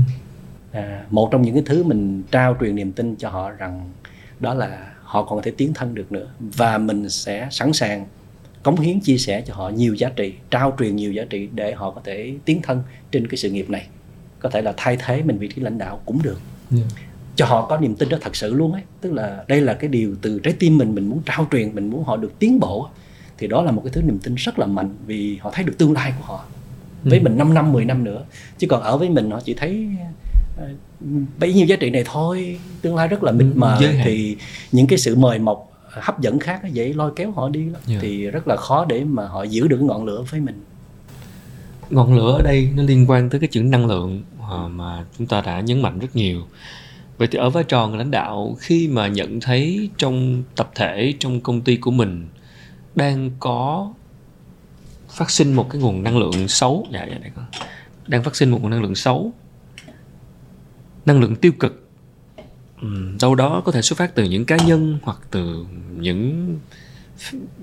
[0.71, 3.89] à, một trong những cái thứ mình trao truyền niềm tin cho họ rằng
[4.39, 8.05] đó là họ còn có thể tiến thân được nữa và mình sẽ sẵn sàng
[8.63, 11.73] cống hiến chia sẻ cho họ nhiều giá trị trao truyền nhiều giá trị để
[11.73, 13.87] họ có thể tiến thân trên cái sự nghiệp này.
[14.39, 16.39] Có thể là thay thế mình vị trí lãnh đạo cũng được.
[16.71, 16.85] Yeah.
[17.35, 18.81] Cho họ có niềm tin đó thật sự luôn ấy.
[19.01, 21.89] Tức là đây là cái điều từ trái tim mình mình muốn trao truyền mình
[21.89, 22.89] muốn họ được tiến bộ
[23.37, 25.73] thì đó là một cái thứ niềm tin rất là mạnh vì họ thấy được
[25.77, 26.45] tương lai của họ
[27.03, 27.23] với ừ.
[27.23, 28.25] mình 5 năm 10 năm nữa
[28.57, 29.87] chứ còn ở với mình họ chỉ thấy
[30.57, 30.69] ờ,
[31.39, 34.37] bấy nhiêu giá trị này thôi tương lai rất là mịt ừ, mờ thì
[34.71, 37.73] những cái sự mời mọc hấp dẫn khác dễ lôi kéo họ đi lắm.
[37.73, 37.87] Yeah.
[37.87, 37.97] Dạ.
[38.01, 40.63] thì rất là khó để mà họ giữ được ngọn lửa với mình
[41.89, 45.27] ngọn lửa ở đây nó liên quan tới cái chữ năng lượng ờ, mà chúng
[45.27, 46.41] ta đã nhấn mạnh rất nhiều
[47.17, 51.13] vậy thì ở vai trò người lãnh đạo khi mà nhận thấy trong tập thể
[51.19, 52.27] trong công ty của mình
[52.95, 53.93] đang có
[55.09, 56.87] phát sinh một cái nguồn năng lượng xấu.
[56.91, 57.41] Dạ dạ đây có.
[58.07, 59.33] Đang phát sinh một nguồn năng lượng xấu.
[61.05, 61.89] Năng lượng tiêu cực.
[63.21, 65.65] Đâu đó có thể xuất phát từ những cá nhân hoặc từ
[65.97, 66.55] những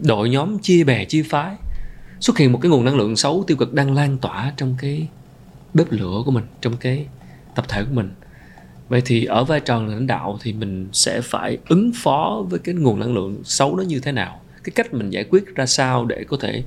[0.03, 1.57] đội nhóm chia bè, chia phái
[2.21, 5.09] xuất hiện một cái nguồn năng lượng xấu tiêu cực đang lan tỏa trong cái
[5.75, 7.07] bếp lửa của mình, trong cái
[7.55, 8.15] tập thể của mình.
[8.89, 12.75] Vậy thì ở vai trò lãnh đạo thì mình sẽ phải ứng phó với cái
[12.75, 14.41] nguồn năng lượng xấu đó như thế nào?
[14.65, 16.63] Cái cách mình giải quyết ra sao để có thể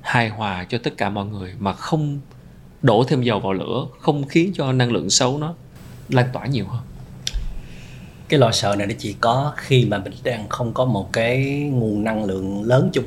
[0.00, 2.20] hài hòa cho tất cả mọi người mà không
[2.82, 5.54] đổ thêm dầu vào lửa không khiến cho năng lượng xấu nó
[6.08, 6.82] lan tỏa nhiều hơn
[8.28, 11.60] cái lo sợ này nó chỉ có khi mà mình đang không có một cái
[11.72, 13.04] nguồn năng lượng lớn chung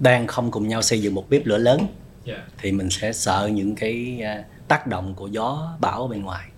[0.00, 1.86] đang không cùng nhau xây dựng một bếp lửa lớn
[2.26, 2.40] yeah.
[2.58, 6.48] thì mình sẽ sợ những cái uh, tác động của gió bão bên ngoài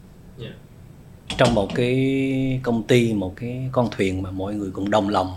[0.41, 0.55] yeah.
[1.39, 5.35] trong một cái công ty một cái con thuyền mà mọi người cùng đồng lòng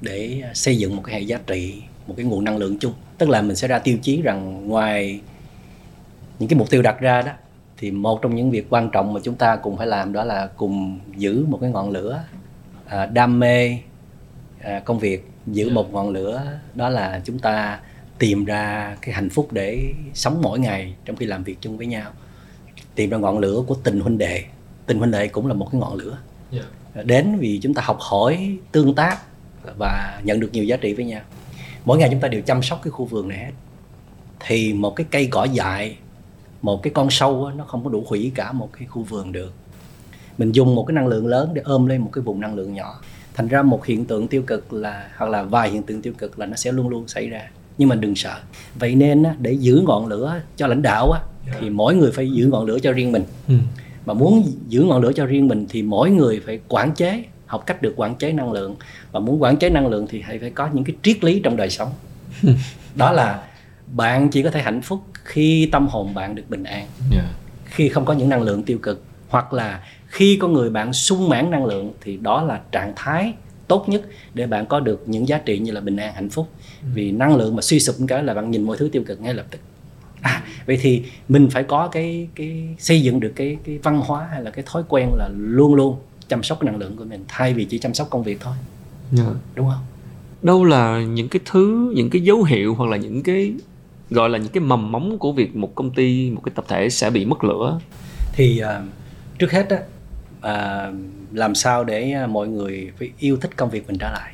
[0.00, 3.28] để xây dựng một cái hệ giá trị một cái nguồn năng lượng chung tức
[3.28, 5.20] là mình sẽ ra tiêu chí rằng ngoài
[6.38, 7.32] những cái mục tiêu đặt ra đó
[7.78, 10.46] thì một trong những việc quan trọng mà chúng ta cùng phải làm đó là
[10.46, 12.24] cùng giữ một cái ngọn lửa
[12.86, 13.78] à, đam mê
[14.60, 15.74] à, công việc giữ yeah.
[15.74, 16.42] một ngọn lửa
[16.74, 17.80] đó là chúng ta
[18.18, 21.86] tìm ra cái hạnh phúc để sống mỗi ngày trong khi làm việc chung với
[21.86, 22.10] nhau
[22.94, 24.44] tìm ra ngọn lửa của tình huynh đệ
[24.86, 26.18] tình huynh đệ cũng là một cái ngọn lửa.
[26.50, 26.62] Dạ.
[27.04, 29.18] đến vì chúng ta học hỏi tương tác
[29.78, 31.20] và nhận được nhiều giá trị với nhau.
[31.84, 33.52] Mỗi ngày chúng ta đều chăm sóc cái khu vườn này hết.
[34.46, 35.96] Thì một cái cây cỏ dại
[36.62, 39.52] một cái con sâu nó không có đủ hủy cả một cái khu vườn được.
[40.38, 42.74] Mình dùng một cái năng lượng lớn để ôm lên một cái vùng năng lượng
[42.74, 43.00] nhỏ.
[43.34, 46.38] Thành ra một hiện tượng tiêu cực là hoặc là vài hiện tượng tiêu cực
[46.38, 47.42] là nó sẽ luôn luôn xảy ra.
[47.78, 48.38] Nhưng mà đừng sợ.
[48.74, 51.14] Vậy nên để giữ ngọn lửa cho lãnh đạo
[51.60, 53.24] thì mỗi người phải giữ ngọn lửa cho riêng mình.
[53.48, 53.54] Ừ.
[54.06, 57.66] mà muốn giữ ngọn lửa cho riêng mình thì mỗi người phải quản chế học
[57.66, 58.76] cách được quản chế năng lượng.
[59.12, 61.56] Và muốn quản chế năng lượng thì hãy phải có những cái triết lý trong
[61.56, 61.92] đời sống.
[62.94, 63.42] Đó là
[63.86, 66.86] bạn chỉ có thể hạnh phúc khi tâm hồn bạn được bình an.
[67.12, 67.24] Yeah.
[67.64, 71.28] khi không có những năng lượng tiêu cực hoặc là khi con người bạn sung
[71.28, 73.32] mãn năng lượng thì đó là trạng thái
[73.68, 74.02] tốt nhất
[74.34, 76.48] để bạn có được những giá trị như là bình an hạnh phúc.
[76.82, 76.88] Ừ.
[76.94, 79.34] vì năng lượng mà suy sụp cái là bạn nhìn mọi thứ tiêu cực ngay
[79.34, 79.58] lập tức.
[80.20, 84.26] À vậy thì mình phải có cái cái xây dựng được cái cái văn hóa
[84.30, 85.96] hay là cái thói quen là luôn luôn
[86.28, 88.54] chăm sóc năng lượng của mình thay vì chỉ chăm sóc công việc thôi.
[89.16, 89.26] Yeah.
[89.26, 89.32] Dạ.
[89.54, 89.84] đúng không?
[90.42, 93.52] Đâu là những cái thứ những cái dấu hiệu hoặc là những cái
[94.10, 96.90] gọi là những cái mầm móng của việc một công ty một cái tập thể
[96.90, 97.80] sẽ bị mất lửa?
[98.32, 98.84] Thì uh,
[99.38, 99.78] trước hết á
[100.38, 100.94] uh,
[101.32, 104.32] làm sao để à, mọi người phải yêu thích công việc mình trở lại?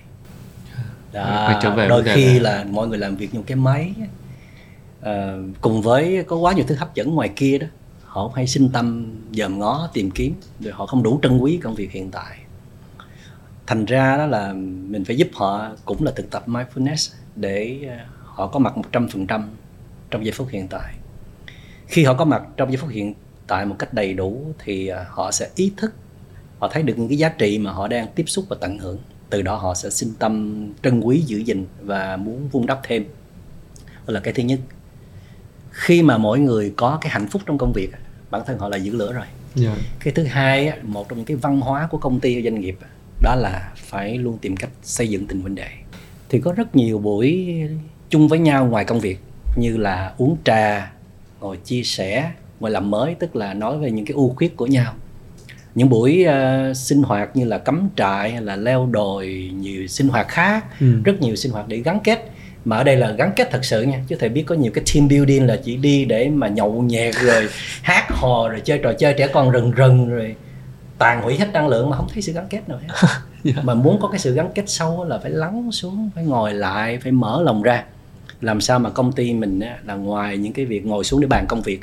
[1.13, 3.95] Đó, phải trở về đôi khi là mọi người làm việc những cái máy
[5.01, 5.07] uh,
[5.61, 7.67] cùng với có quá nhiều thứ hấp dẫn ngoài kia đó
[8.13, 11.75] họ hay sinh tâm dòm ngó tìm kiếm, rồi họ không đủ trân quý công
[11.75, 12.39] việc hiện tại.
[13.67, 14.53] Thành ra đó là
[14.89, 19.43] mình phải giúp họ cũng là thực tập mindfulness để ờ, họ có mặt 100%
[20.11, 20.95] trong giây phút hiện tại.
[21.87, 23.15] Khi họ có mặt trong giây phút hiện
[23.47, 25.95] tại một cách đầy đủ thì ờ, họ sẽ ý thức,
[26.59, 28.99] họ thấy được những cái giá trị mà họ đang tiếp xúc và tận hưởng.
[29.31, 33.05] Từ đó họ sẽ sinh tâm trân quý, giữ gìn và muốn vun đắp thêm.
[34.07, 34.61] Đó là cái thứ nhất.
[35.71, 37.91] Khi mà mỗi người có cái hạnh phúc trong công việc
[38.33, 39.77] bản thân họ là giữ lửa rồi yeah.
[39.77, 39.83] Dạ.
[40.01, 42.77] cái thứ hai một trong những cái văn hóa của công ty doanh nghiệp
[43.23, 45.69] đó là phải luôn tìm cách xây dựng tình huynh đệ
[46.29, 47.61] thì có rất nhiều buổi
[48.11, 49.19] chung với nhau ngoài công việc
[49.57, 50.93] như là uống trà
[51.41, 54.67] ngồi chia sẻ ngồi làm mới tức là nói về những cái ưu khuyết của
[54.67, 54.95] nhau
[55.75, 60.09] những buổi uh, sinh hoạt như là cắm trại hay là leo đồi nhiều sinh
[60.09, 60.87] hoạt khác ừ.
[61.05, 62.31] rất nhiều sinh hoạt để gắn kết
[62.65, 64.85] mà ở đây là gắn kết thật sự nha chứ thầy biết có nhiều cái
[64.95, 67.49] team building là chỉ đi để mà nhậu nhẹt rồi
[67.83, 70.37] hát hò rồi chơi trò chơi trẻ con rần rần rồi
[70.99, 73.23] tàn hủy hết năng lượng mà không thấy sự gắn kết nào hết yeah.
[73.45, 73.63] Dạ.
[73.63, 76.99] mà muốn có cái sự gắn kết sâu là phải lắng xuống phải ngồi lại
[76.99, 77.85] phải mở lòng ra
[78.41, 81.47] làm sao mà công ty mình là ngoài những cái việc ngồi xuống để bàn
[81.49, 81.81] công việc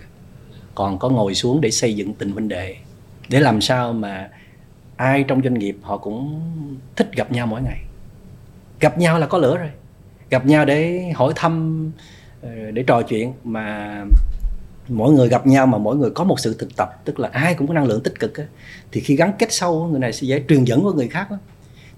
[0.75, 2.75] còn có ngồi xuống để xây dựng tình huynh đệ
[3.29, 4.29] để làm sao mà
[4.95, 6.41] ai trong doanh nghiệp họ cũng
[6.95, 7.79] thích gặp nhau mỗi ngày
[8.79, 9.69] gặp nhau là có lửa rồi
[10.29, 11.83] gặp nhau để hỏi thăm
[12.41, 13.95] ờ, để trò chuyện mà
[14.87, 17.53] mỗi người gặp nhau mà mỗi người có một sự thực tập tức là ai
[17.53, 18.43] cũng có năng lượng tích cực á,
[18.91, 21.37] thì khi gắn kết sâu người này sẽ dễ truyền dẫn với người khác đó.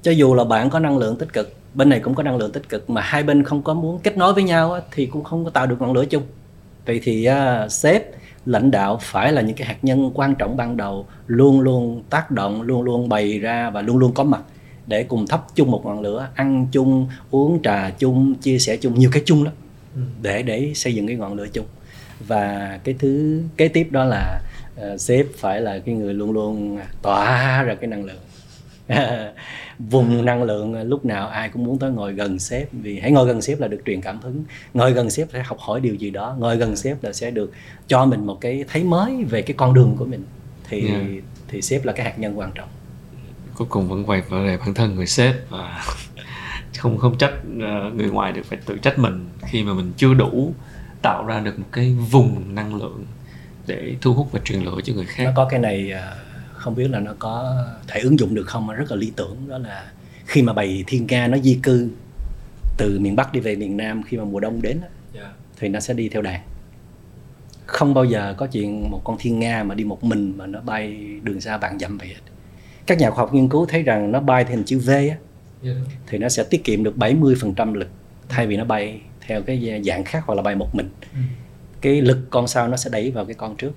[0.02, 2.52] cho dù là bạn có năng lượng tích cực bên này cũng có năng lượng
[2.52, 5.24] tích cực mà hai bên không có muốn kết nối với nhau á, thì cũng
[5.24, 6.24] không có tạo được ngọn lửa chung
[6.86, 8.04] vậy thì uh, sếp
[8.46, 12.32] lãnh đạo phải là những cái hạt nhân quan trọng ban đầu luôn luôn tác
[12.32, 14.42] động luôn luôn bày ra và luôn luôn có mặt
[14.92, 19.00] để cùng thắp chung một ngọn lửa ăn chung uống trà chung chia sẻ chung
[19.00, 19.54] nhiều cái chung lắm
[19.96, 20.02] ừ.
[20.22, 21.66] để để xây dựng cái ngọn lửa chung.
[22.28, 24.42] Và cái thứ kế tiếp đó là
[24.82, 28.20] uh, sếp phải là cái người luôn luôn tỏa ra cái năng lượng.
[29.80, 33.28] Vùng năng lượng lúc nào ai cũng muốn tới ngồi gần sếp vì hãy ngồi
[33.28, 34.44] gần sếp là được truyền cảm hứng.
[34.74, 37.52] Ngồi gần sếp sẽ học hỏi điều gì đó ngồi gần sếp là sẽ được
[37.88, 40.24] cho mình một cái thấy mới về cái con đường của mình.
[40.70, 41.04] Thì yeah.
[41.48, 42.70] thì sếp là cái hạt nhân quan trọng
[43.62, 45.84] cuối cùng vẫn quay trở lại bản thân người sếp và
[46.78, 50.14] không không trách ờ, người ngoài được phải tự trách mình khi mà mình chưa
[50.14, 50.54] đủ
[51.02, 53.06] tạo ra được một cái vùng năng lượng
[53.68, 56.16] để thu hút và truyền lửa cho người khác nó có cái này ờ,
[56.54, 59.38] không biết là nó có thể ứng dụng được không mà rất là lý tưởng
[59.48, 59.92] đó là
[60.26, 61.90] khi mà bầy thiên ca nó di cư
[62.78, 64.92] từ miền bắc đi về miền nam khi mà mùa đông đến yeah.
[65.14, 65.34] Dạ.
[65.60, 66.42] thì nó sẽ đi theo đàn
[67.66, 70.60] không bao giờ có chuyện một con thiên nga mà đi một mình mà nó
[70.62, 72.16] bay đường xa vạn dặm vậy
[72.86, 74.96] các nhà khoa học nghiên cứu thấy rằng nó bay theo hình chữ V á,
[74.96, 75.18] yeah.
[75.62, 75.72] Dạ.
[76.08, 77.88] thì nó sẽ tiết kiệm được 70% lực
[78.30, 81.20] thay vì nó bay theo cái dạng khác hoặc là bay một mình ừ.
[81.82, 83.72] cái lực con sau nó sẽ đẩy vào cái con trước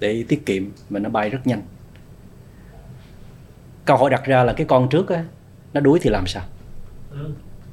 [0.00, 1.62] để tiết kiệm mà nó bay rất nhanh
[3.84, 5.24] câu hỏi đặt ra là cái con trước á
[5.72, 6.42] nó đuối thì làm sao
[7.10, 7.32] ừ.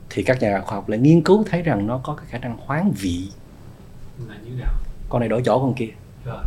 [0.10, 2.58] thì các nhà khoa học lại nghiên cứu thấy rằng nó có cái khả năng
[2.58, 3.30] hoán vị
[4.28, 4.74] là như nào
[5.10, 5.90] con này đổi chỗ con kia
[6.26, 6.44] Rồi.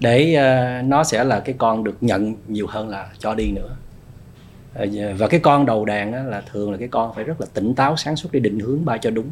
[0.00, 3.76] Để uh, nó sẽ là cái con được nhận nhiều hơn là cho đi nữa.
[4.82, 7.46] Uh, và cái con đầu đàn á, là thường là cái con phải rất là
[7.54, 9.28] tỉnh táo sáng suốt để định hướng bay cho đúng.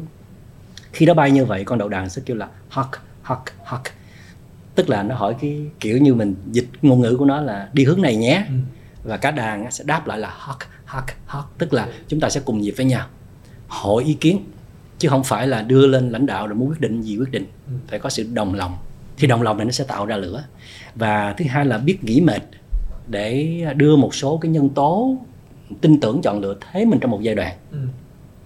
[0.91, 2.89] Khi nó bay như vậy con đầu đàn sẽ kêu là hawk
[3.23, 3.83] hawk hawk
[4.75, 7.83] tức là nó hỏi cái kiểu như mình dịch ngôn ngữ của nó là đi
[7.83, 8.45] hướng này nhé.
[8.47, 8.53] Ừ.
[9.03, 12.41] Và cả đàn sẽ đáp lại là hawk hawk hawk tức là chúng ta sẽ
[12.45, 13.07] cùng nhịp với nhau
[13.67, 14.43] hỏi ý kiến
[14.99, 17.45] chứ không phải là đưa lên lãnh đạo rồi muốn quyết định gì quyết định.
[17.67, 17.73] Ừ.
[17.87, 18.77] phải có sự đồng lòng
[19.17, 20.43] thì đồng lòng này nó sẽ tạo ra lửa.
[20.95, 22.41] Và thứ hai là biết nghỉ mệt
[23.07, 25.17] để đưa một số cái nhân tố
[25.81, 27.57] tin tưởng chọn lựa thế mình trong một giai đoạn.
[27.71, 27.77] Ừ.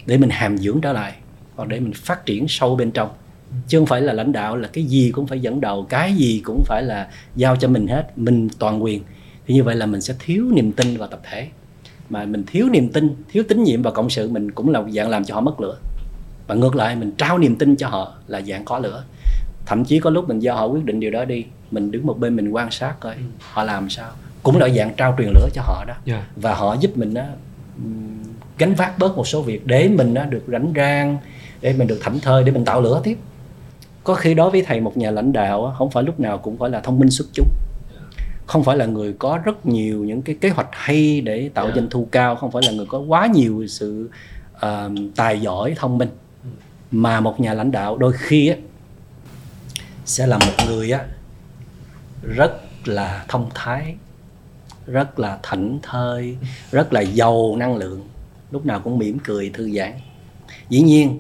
[0.06, 1.14] để mình hàm dưỡng trở lại
[1.56, 3.10] hoặc để mình phát triển sâu bên trong.
[3.50, 3.56] Ừ.
[3.68, 6.42] chứ không phải là lãnh đạo là cái gì cũng phải dẫn đầu cái gì
[6.44, 9.04] cũng phải là giao cho mình hết mình toàn quyền.
[9.48, 11.48] Thì như vậy là mình sẽ thiếu niềm tin vào tập thể.
[12.10, 15.10] Mà mình thiếu niềm tin thiếu tín nhiệm vào cộng sự mình cũng là dạng
[15.10, 15.78] làm cho họ mất lửa.
[16.48, 19.04] Và ngược lại mình trao niềm tin cho họ là dạng có lửa
[19.68, 22.20] thậm chí có lúc mình do họ quyết định điều đó đi mình đứng một
[22.20, 23.22] bên mình quan sát coi ừ.
[23.40, 24.12] họ làm sao
[24.44, 26.06] cũng là dạng trao truyền lửa cho họ đó yeah.
[26.06, 26.28] Dạ.
[26.36, 27.24] và họ giúp mình đó,
[28.58, 31.18] gánh vác bớt một số việc để mình đó, được rảnh rang
[31.62, 33.18] để mình được thảnh thơi để mình tạo lửa tiếp
[34.04, 36.70] có khi đối với thầy một nhà lãnh đạo không phải lúc nào cũng phải
[36.70, 37.48] là thông minh xuất chúng
[38.46, 41.76] không phải là người có rất nhiều những cái kế hoạch hay để tạo yeah.
[41.76, 44.10] doanh thu cao không phải là người có quá nhiều sự
[44.56, 46.10] uh, tài giỏi thông minh
[46.92, 48.56] mà một nhà lãnh đạo đôi khi á,
[50.08, 51.06] sẽ là một người á,
[52.24, 52.54] rất
[52.86, 53.96] là thông thái
[54.86, 56.38] rất là thảnh thơi
[56.72, 58.08] rất là giàu năng lượng
[58.52, 59.94] lúc nào cũng mỉm cười thư giãn.
[60.70, 61.20] Dĩ nhiên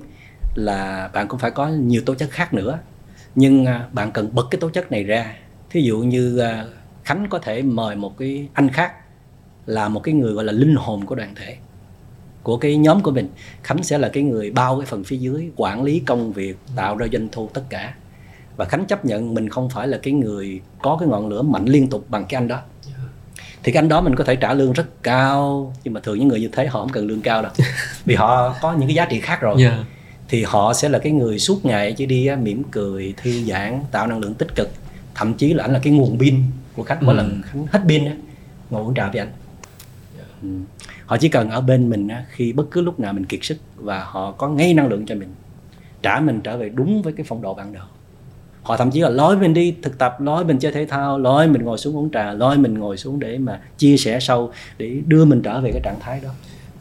[0.55, 2.79] là bạn cũng phải có nhiều tố chất khác nữa
[3.35, 5.35] nhưng à, bạn cần bật cái tố chất này ra.
[5.69, 6.65] Thí dụ như à,
[7.03, 8.93] khánh có thể mời một cái anh khác
[9.65, 11.57] là một cái người gọi là linh hồn của đoàn thể
[12.43, 13.29] của cái nhóm của mình.
[13.63, 16.97] Khánh sẽ là cái người bao cái phần phía dưới quản lý công việc tạo
[16.97, 17.93] ra doanh thu tất cả
[18.57, 21.65] và khánh chấp nhận mình không phải là cái người có cái ngọn lửa mạnh
[21.65, 22.59] liên tục bằng cái anh đó.
[23.63, 26.27] Thì cái anh đó mình có thể trả lương rất cao nhưng mà thường những
[26.27, 27.51] người như thế họ không cần lương cao đâu.
[28.05, 29.61] Vì họ có những cái giá trị khác rồi.
[29.61, 29.79] Yeah.
[30.27, 34.07] thì họ sẽ là cái người suốt ngày chỉ đi mỉm cười thư giãn tạo
[34.07, 34.69] năng lượng tích cực.
[35.15, 36.41] Thậm chí là anh là cái nguồn pin
[36.75, 37.17] của khách mỗi ừ.
[37.17, 38.03] lần khánh hết pin
[38.69, 39.31] ngồi uống trà với anh.
[40.41, 40.49] Ừ.
[41.05, 44.03] họ chỉ cần ở bên mình khi bất cứ lúc nào mình kiệt sức và
[44.03, 45.29] họ có ngay năng lượng cho mình
[46.01, 47.83] trả mình trở về đúng với cái phong độ ban đầu
[48.67, 51.47] họ thậm chí là lối mình đi thực tập lối mình chơi thể thao lối
[51.47, 54.97] mình ngồi xuống uống trà lối mình ngồi xuống để mà chia sẻ sâu để
[55.05, 56.29] đưa mình trở về cái trạng thái đó.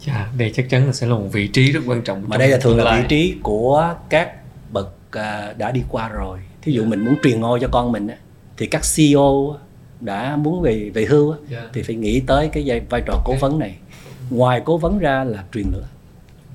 [0.00, 2.48] Dạ đây chắc chắn là sẽ là một vị trí rất quan trọng mà đây
[2.48, 4.32] là thường là vị trí của các
[4.72, 6.38] bậc à, đã đi qua rồi.
[6.62, 8.08] Thí dụ mình muốn truyền ngôi cho con mình
[8.56, 9.56] thì các CEO
[10.00, 11.34] đã muốn về về hưu
[11.72, 13.76] thì phải nghĩ tới cái vai trò cố vấn này.
[14.30, 15.84] Ngoài cố vấn ra là truyền lửa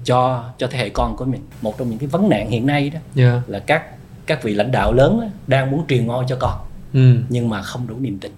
[0.06, 1.42] cho cho thế hệ con của mình.
[1.62, 3.50] Một trong những cái vấn nạn hiện nay đó yeah.
[3.50, 3.84] là các
[4.26, 6.60] các vị lãnh đạo lớn đang muốn truyền ngôi cho con.
[6.94, 7.16] Ừ.
[7.30, 8.32] nhưng mà không đủ niềm tin.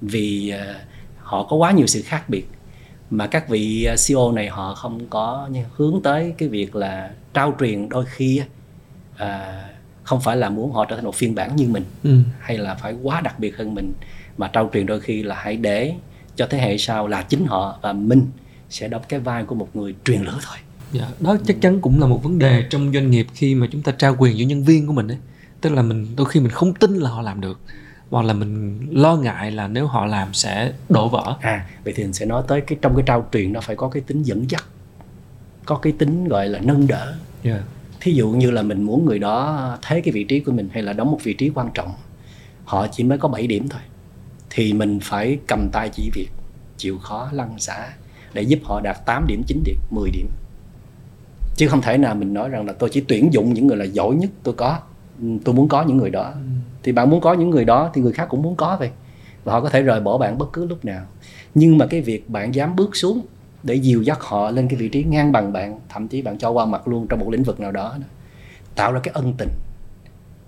[0.00, 0.76] Vì uh,
[1.18, 2.48] họ có quá nhiều sự khác biệt.
[3.10, 7.56] Mà các vị à, CEO này họ không có hướng tới cái việc là trao
[7.60, 8.42] truyền đôi khi
[9.14, 9.26] uh,
[10.02, 12.18] không phải là muốn họ trở thành một phiên bản như mình ừ.
[12.40, 13.92] hay là phải quá đặc biệt hơn mình.
[14.36, 15.94] Mà trao truyền đôi khi là hãy để
[16.36, 18.26] cho thế hệ sau là chính họ và mình
[18.70, 20.56] sẽ đóng cái vai của một người truyền lửa thôi
[20.92, 23.82] dạ đó chắc chắn cũng là một vấn đề trong doanh nghiệp khi mà chúng
[23.82, 25.18] ta trao quyền cho nhân viên của mình ấy
[25.60, 27.60] tức là mình đôi khi mình không tin là họ làm được
[28.10, 32.02] hoặc là mình lo ngại là nếu họ làm sẽ đổ vỡ à vậy thì
[32.02, 34.50] mình sẽ nói tới cái trong cái trao truyền nó phải có cái tính dẫn
[34.50, 34.64] dắt
[35.64, 37.58] có cái tính gọi là nâng đỡ yeah.
[37.58, 37.62] Dạ.
[38.00, 40.82] thí dụ như là mình muốn người đó thấy cái vị trí của mình hay
[40.82, 41.94] là đóng một vị trí quan trọng
[42.64, 43.80] họ chỉ mới có 7 điểm thôi
[44.50, 46.28] thì mình phải cầm tay chỉ việc
[46.76, 47.88] chịu khó lăn xả
[48.32, 50.26] để giúp họ đạt 8 điểm 9 điểm 10 điểm
[51.60, 53.84] chứ không thể nào mình nói rằng là tôi chỉ tuyển dụng những người là
[53.84, 54.78] giỏi nhất tôi có.
[55.22, 56.22] Ừ, tôi muốn có những người đó.
[56.34, 56.40] Ừ.
[56.82, 58.90] thì bạn muốn có những người đó thì người khác cũng muốn có vậy.
[59.44, 61.06] Và họ có thể rời bỏ bạn bất cứ lúc nào.
[61.54, 63.20] Nhưng mà cái việc bạn dám bước xuống
[63.62, 66.50] để dìu dắt họ lên cái vị trí ngang bằng bạn thậm chí bạn cho
[66.50, 67.96] qua mặt luôn trong một lĩnh vực nào đó
[68.74, 69.50] tạo ra cái ân tình.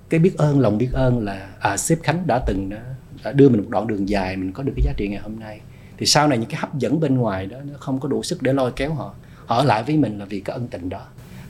[0.08, 2.82] Cái biết ơn lòng biết ơn là à sếp khánh đã từng đã,
[3.24, 5.40] đã đưa mình một đoạn đường dài mình có được cái giá trị ngày hôm
[5.40, 5.60] nay.
[5.98, 8.42] Thì sau này những cái hấp dẫn bên ngoài đó nó không có đủ sức
[8.42, 9.14] để lôi kéo họ
[9.46, 11.00] họ ở lại với mình là vì cái ân tình đó.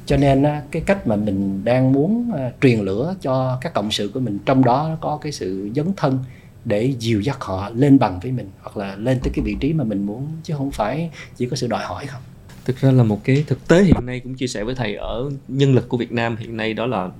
[0.06, 4.10] Cho nên cái cách mà mình đang muốn à, truyền lửa cho các cộng sự
[4.14, 6.18] của mình, trong đó có cái sự dấn thân
[6.64, 9.72] để dìu dắt họ lên bằng với mình, hoặc là lên tới cái vị trí
[9.72, 12.22] mà mình muốn, chứ không phải chỉ có sự đòi hỏi không.
[12.64, 15.30] Thực ra là một cái thực tế hiện nay cũng chia sẻ với thầy, ở
[15.48, 17.10] nhân lực của Việt Nam hiện nay đó là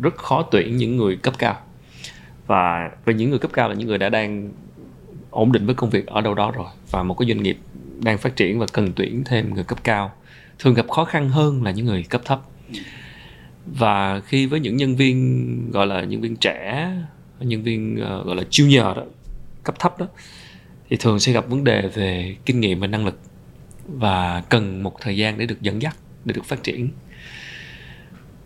[0.00, 1.56] rất khó tuyển những người cấp cao.
[2.46, 4.48] Và về những người cấp cao là những người đã đang
[5.30, 7.58] ổn định với công việc ở đâu đó rồi, và một cái doanh nghiệp
[8.02, 10.12] đang phát triển và cần tuyển thêm người cấp cao.
[10.58, 12.40] Thường gặp khó khăn hơn là những người cấp thấp.
[13.66, 16.88] Và khi với những nhân viên gọi là nhân viên trẻ
[17.44, 19.02] nhân viên uh, gọi là junior đó
[19.64, 20.06] cấp thấp đó
[20.90, 23.18] thì thường sẽ gặp vấn đề về kinh nghiệm và năng lực
[23.86, 26.88] và cần một thời gian để được dẫn dắt để được phát triển.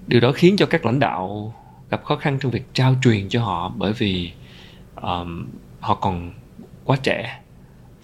[0.07, 1.55] Điều đó khiến cho các lãnh đạo
[1.91, 4.33] gặp khó khăn trong việc trao truyền cho họ bởi vì
[5.03, 5.49] um,
[5.81, 6.33] họ còn
[6.85, 7.41] quá trẻ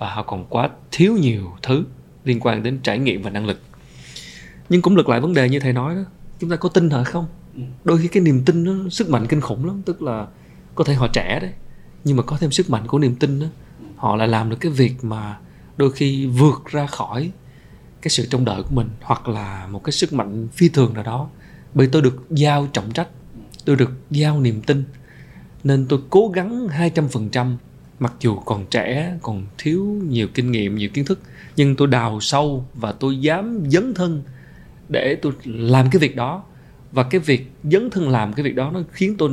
[0.02, 1.84] và họ còn quá thiếu nhiều thứ
[2.24, 3.60] liên quan đến trải nghiệm và năng lực.
[4.68, 6.02] Nhưng cũng lật lại vấn đề như thầy nói đó,
[6.40, 7.26] chúng ta có tin họ không?
[7.84, 10.26] Đôi khi cái niềm tin nó sức mạnh kinh khủng lắm, tức là
[10.74, 11.50] có thể họ trẻ đấy,
[12.04, 13.46] nhưng mà có thêm sức mạnh của niềm tin đó,
[13.96, 15.38] họ lại làm được cái việc mà
[15.76, 17.30] đôi khi vượt ra khỏi
[18.02, 21.02] cái sự trông đợi của mình, hoặc là một cái sức mạnh phi thường nào
[21.02, 21.28] đó.
[21.74, 23.08] Bởi tôi được giao trọng trách,
[23.64, 24.84] tôi được giao niềm tin,
[25.64, 27.56] nên tôi cố gắng 200%
[28.02, 31.20] mặc dù còn trẻ còn thiếu nhiều kinh nghiệm nhiều kiến thức
[31.56, 34.22] nhưng tôi đào sâu và tôi dám dấn thân
[34.88, 36.44] để tôi làm cái việc đó.
[36.92, 39.30] Và cái việc dấn thân làm cái việc đó nó khiến tôi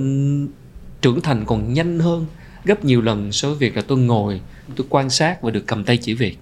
[1.01, 2.25] trưởng thành còn nhanh hơn
[2.65, 4.41] gấp nhiều lần so với việc là tôi ngồi
[4.75, 6.37] tôi quan sát và được cầm tay chỉ việc.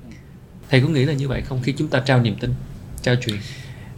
[0.69, 1.59] Thầy có nghĩ là như vậy không?
[1.63, 2.53] Khi chúng ta trao niềm tin
[3.01, 3.37] trao truyền.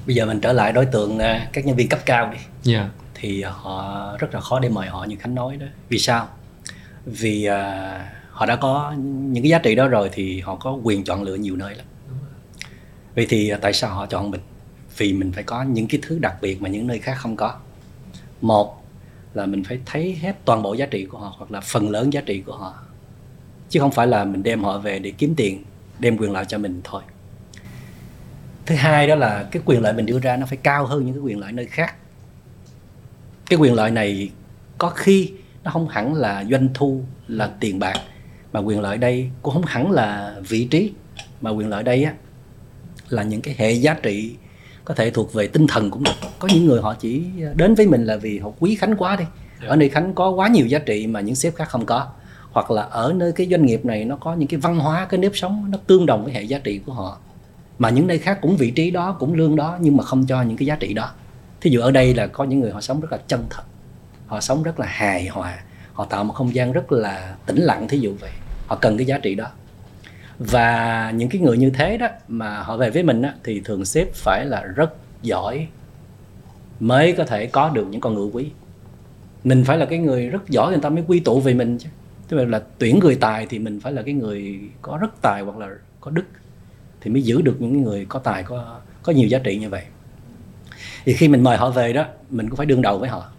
[0.08, 2.74] Bây giờ mình trở lại đối tượng à, các nhân viên cấp cao đi.
[2.74, 2.88] Yeah.
[3.16, 5.66] thì họ rất là khó để mời họ như khánh nói đó.
[5.90, 6.28] Vì sao?
[7.06, 11.04] Vì uh, họ đã có những cái giá trị đó rồi thì họ có quyền
[11.04, 11.86] chọn lựa nhiều nơi lắm.
[13.16, 14.42] Vậy thì à, tại sao họ chọn mình?
[14.98, 17.56] Vì mình phải có những cái thứ đặc biệt mà những nơi khác không có.
[18.42, 18.84] Một
[19.34, 22.14] là mình phải thấy hết toàn bộ giá trị của họ hoặc là phần lớn
[22.14, 22.74] giá trị của họ.
[23.70, 25.64] Chứ không phải là mình đem họ về để kiếm tiền,
[26.00, 27.02] đem quyền lợi cho mình thôi.
[28.66, 31.16] Thứ hai đó là cái quyền lợi mình đưa ra nó phải cao hơn những
[31.16, 31.96] cái quyền lợi nơi khác.
[33.50, 34.32] Cái quyền lợi này
[34.78, 35.32] có khi
[35.64, 38.00] nó không hẳn là doanh thu, là tiền bạc
[38.54, 40.92] mà quyền lợi đây cũng không hẳn là vị trí
[41.42, 42.14] mà quyền lợi đây á
[43.10, 44.36] là những cái hệ giá trị
[44.86, 46.12] có thể thuộc về tinh thần cũng được.
[46.40, 47.24] Có những người họ chỉ
[47.56, 49.26] đến với mình là vì họ quý khánh quá đi.
[49.68, 52.08] Ở nơi khánh có quá nhiều giá trị mà những sếp khác không có.
[52.52, 55.18] Hoặc là ở nơi cái doanh nghiệp này nó có những cái văn hóa cái
[55.18, 57.18] nếp sống nó tương đồng với hệ giá trị của họ.
[57.80, 60.42] Mà những nơi khác cũng vị trí đó cũng lương đó nhưng mà không cho
[60.42, 61.12] những cái giá trị đó.
[61.62, 63.64] Thí dụ ở đây là có những người họ sống rất là chân thật
[64.30, 65.60] họ sống rất là hài hòa
[66.00, 68.30] họ tạo một không gian rất là tĩnh lặng thí dụ vậy.
[68.68, 69.46] Họ cần cái giá trị đó.
[70.40, 73.86] Và những cái người như thế đó mà họ về với mình á, thì thường
[73.86, 75.68] xếp phải là rất giỏi
[76.80, 78.50] mới có thể có được những con ngựa quý.
[79.44, 81.90] Mình phải là cái người rất giỏi người ta mới quy tụ về mình chứ.
[82.28, 85.58] Tức là tuyển người tài thì mình phải là cái người có rất tài hoặc
[85.58, 85.70] là
[86.00, 86.26] có đức
[87.02, 89.84] thì mới giữ được những người có tài có có nhiều giá trị như vậy.
[91.06, 93.32] Thì khi mình mời họ về đó mình cũng phải đương đầu với họ.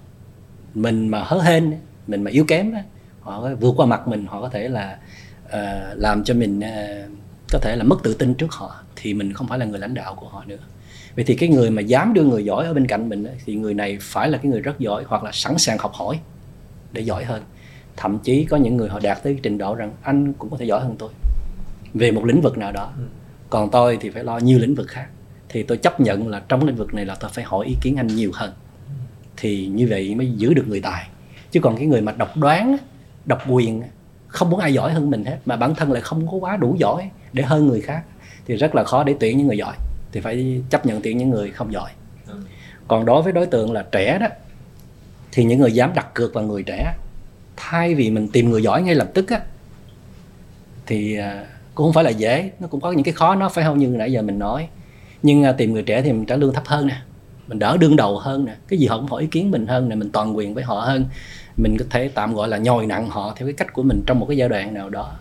[0.75, 1.75] Mình mà hớ hên
[2.07, 2.73] mình mà yếu kém
[3.21, 4.99] họ vượt qua mặt mình họ có thể là
[5.47, 5.53] uh,
[5.95, 7.11] làm cho mình uh,
[7.53, 9.95] có thể là mất tự tin trước họ thì mình không phải là người lãnh
[9.95, 10.59] đạo của họ nữa.
[11.17, 13.75] Vậy thì cái người mà dám đưa người giỏi ở bên cạnh mình thì người
[13.75, 16.21] này phải là cái người rất giỏi hoặc là sẵn sàng học hỏi
[16.93, 17.43] để giỏi hơn.
[17.97, 20.65] Thậm chí có những người họ đạt tới trình độ rằng anh cũng có thể
[20.65, 21.11] giỏi hơn tôi
[21.95, 22.93] về một lĩnh vực nào đó.
[22.97, 23.03] Ừ.
[23.51, 25.07] còn tôi thì phải lo nhiều lĩnh vực khác.
[25.49, 27.97] Thì tôi chấp nhận là trong lĩnh vực này là tôi phải hỏi ý kiến
[27.97, 28.53] anh nhiều hơn.
[29.37, 31.09] Thì như vậy mới giữ được người tài
[31.51, 32.77] chứ còn cái người mà độc đoán
[33.25, 33.83] độc quyền
[34.27, 36.77] không muốn ai giỏi hơn mình hết, mà bản thân lại không có quá đủ
[36.79, 38.03] giỏi để hơn người khác,
[38.47, 39.75] thì rất là khó để tuyển những người giỏi.
[40.13, 41.91] Thì phải chấp nhận tuyển những người không giỏi.
[42.89, 44.27] Còn đối với đối tượng là trẻ đó,
[45.33, 46.95] thì những người dám đặt cược vào người trẻ,
[47.57, 49.41] thay vì mình tìm người giỏi ngay lập tức á,
[50.87, 52.51] thì à, cũng không phải là dễ.
[52.61, 53.79] Nó cũng có những cái khó nó phải không?
[53.79, 54.69] Như nãy giờ mình nói.
[55.23, 56.97] Nhưng à, tìm người trẻ thì mình trả lương thấp hơn nè,
[57.47, 58.55] mình đỡ đương đầu hơn nè.
[58.69, 60.81] Cái gì họ cũng hỏi ý kiến mình hơn nè, mình toàn quyền với họ
[60.81, 61.05] hơn
[61.63, 64.21] mình có thể tạm gọi là nhồi nặng họ theo cái cách của mình trong
[64.21, 65.13] một cái giai đoạn nào đó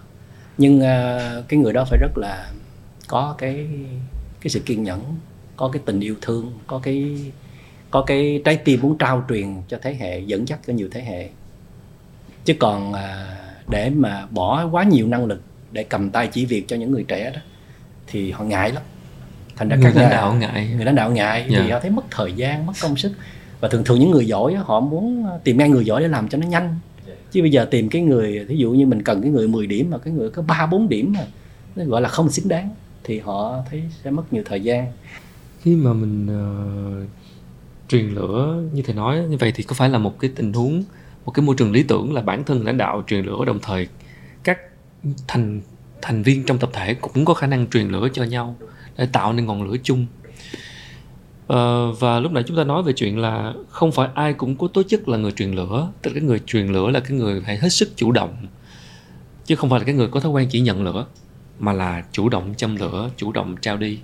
[0.57, 2.51] nhưng uh, cái người đó phải rất là
[3.07, 3.67] có cái
[4.41, 5.01] cái sự kiên nhẫn
[5.55, 7.17] có cái tình yêu thương có cái
[7.91, 11.01] có cái trái tim muốn trao truyền cho thế hệ dẫn dắt cho nhiều thế
[11.01, 11.29] hệ
[12.45, 12.97] chứ còn uh,
[13.67, 17.05] để mà bỏ quá nhiều năng lực để cầm tay chỉ việc cho những người
[17.07, 17.41] trẻ đó
[18.07, 18.83] thì họ ngại lắm
[19.55, 21.49] thành ra người lãnh đạo ngại người lãnh đạo ngại yeah.
[21.49, 21.73] vì dạ.
[21.73, 23.11] họ thấy mất thời gian mất công sức
[23.59, 26.37] và thường thường những người giỏi họ muốn tìm ngay người giỏi để làm cho
[26.37, 26.75] nó nhanh.
[27.31, 29.89] Chứ bây giờ tìm cái người ví dụ như mình cần cái người 10 điểm
[29.89, 31.25] mà cái người có ba bốn điểm mà
[31.75, 32.69] nó gọi là không xứng đáng
[33.03, 34.91] thì họ thấy sẽ mất nhiều thời gian.
[35.61, 36.27] Khi mà mình
[37.03, 37.09] uh,
[37.89, 40.83] truyền lửa như thầy nói như vậy thì có phải là một cái tình huống
[41.25, 43.87] một cái môi trường lý tưởng là bản thân lãnh đạo truyền lửa đồng thời
[44.43, 44.59] các
[45.27, 45.61] thành
[46.01, 48.55] thành viên trong tập thể cũng có khả năng truyền lửa cho nhau
[48.97, 50.05] để tạo nên ngọn lửa chung
[51.53, 54.67] uh, và lúc nãy chúng ta nói về chuyện là không phải ai cũng có
[54.67, 55.91] tố chất là người truyền lửa.
[56.01, 58.47] Tức là cái người truyền lửa là cái người phải hết sức chủ động.
[59.45, 61.05] Chứ không phải là cái người có thói quen chỉ nhận lửa
[61.59, 63.99] mà là chủ động châm lửa chủ động trao đi.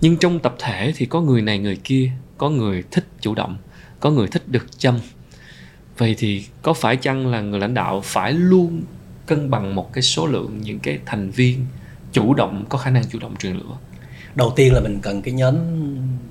[0.00, 3.56] Nhưng trong tập thể thì có người này người kia có người thích chủ động
[4.00, 4.98] có người thích được châm.
[5.98, 8.82] Vậy thì có phải chăng là người lãnh đạo phải luôn
[9.26, 11.66] cân bằng một cái số lượng những cái thành viên
[12.12, 13.76] chủ động có khả năng chủ động truyền lửa?
[14.40, 15.56] Đầu tiên là mình cần cái nhóm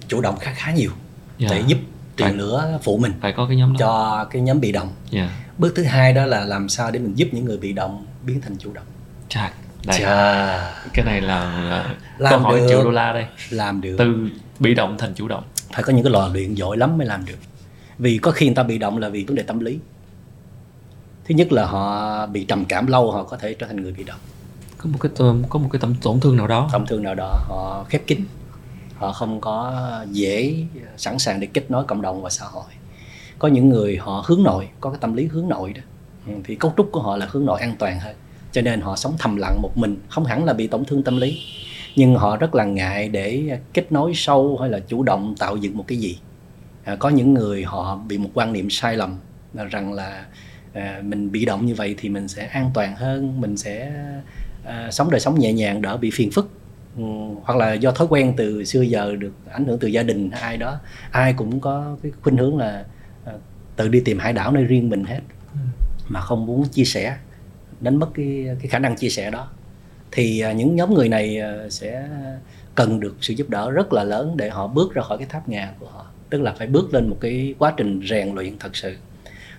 [0.08, 0.92] chủ động khá khá nhiều
[1.40, 1.52] yeah.
[1.52, 1.58] Dạ.
[1.58, 1.78] để giúp
[2.18, 3.78] phải, lửa phụ mình phải có cái nhóm đó.
[3.80, 5.30] cho cái nhóm bị động yeah.
[5.30, 5.36] Dạ.
[5.58, 8.42] bước thứ hai đó là làm sao để mình giúp những người bị động biến
[8.42, 8.86] thành chủ động
[9.30, 9.54] Chà,
[9.86, 10.00] đây.
[10.00, 10.82] Chà.
[10.94, 12.68] cái này là làm câu hỏi được.
[12.70, 14.30] triệu đô la đây làm được từ
[14.60, 15.44] bị động thành chủ động
[15.74, 17.40] phải có những cái lò luyện giỏi lắm mới làm được
[17.98, 19.80] vì có khi người ta bị động là vì vấn đề tâm lý
[21.26, 24.04] thứ nhất là họ bị trầm cảm lâu họ có thể trở thành người bị
[24.04, 24.20] động
[24.80, 25.12] có một cái
[25.50, 26.70] có một cái tổn tổn thương nào đó.
[26.74, 28.26] Tổn thương nào đó họ khép kín.
[28.96, 30.66] Họ không có dễ
[30.98, 32.72] sẵn sàng để kết nối cộng đồng và xã hội.
[33.40, 35.82] Có những người họ hướng nội có cái tâm lý hướng nội đó.
[36.28, 38.16] Ừ, thì cấu trúc của họ là hướng nội an toàn hơn
[38.52, 41.18] cho nên họ sống thầm lặng một mình không hẳn là bị tổn thương tâm
[41.18, 41.40] lý.
[41.96, 45.78] Nhưng họ rất là ngại để kết nối sâu hay là chủ động tạo dựng
[45.78, 46.20] một cái gì.
[46.84, 49.18] À, có những người họ bị một quan niệm sai lầm
[49.54, 50.26] là rằng là
[50.74, 53.92] à, mình bị động như vậy thì mình sẽ an toàn hơn mình sẽ
[54.70, 56.50] à, sống đời sống nhẹ nhàng đỡ bị phiền phức.
[56.98, 57.04] Ừ,
[57.44, 60.42] hoặc là do thói quen từ xưa giờ được ảnh hưởng từ gia đình hay
[60.42, 60.80] ai đó
[61.12, 62.86] ai cũng có cái khuynh hướng là
[63.26, 63.34] à,
[63.76, 65.20] tự đi tìm hải đảo nơi riêng mình hết
[65.54, 65.60] ừ.
[66.08, 67.18] mà không muốn chia sẻ
[67.82, 69.50] đánh mất cái cái khả năng chia sẻ đó.
[70.12, 72.08] Thì à, những nhóm người này à, sẽ
[72.76, 75.50] cần được sự giúp đỡ rất là lớn để họ bước ra khỏi cái tháp
[75.50, 76.06] ngà của họ.
[76.30, 78.96] Tức là phải bước lên một cái quá trình rèn luyện thật sự.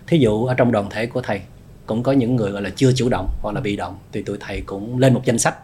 [0.07, 1.41] Thí dụ ở trong đoàn thể của thầy
[1.85, 4.37] cũng có những người gọi là chưa chủ động hoặc là bị động, thì tụi
[4.39, 5.55] thầy cũng lên một danh sách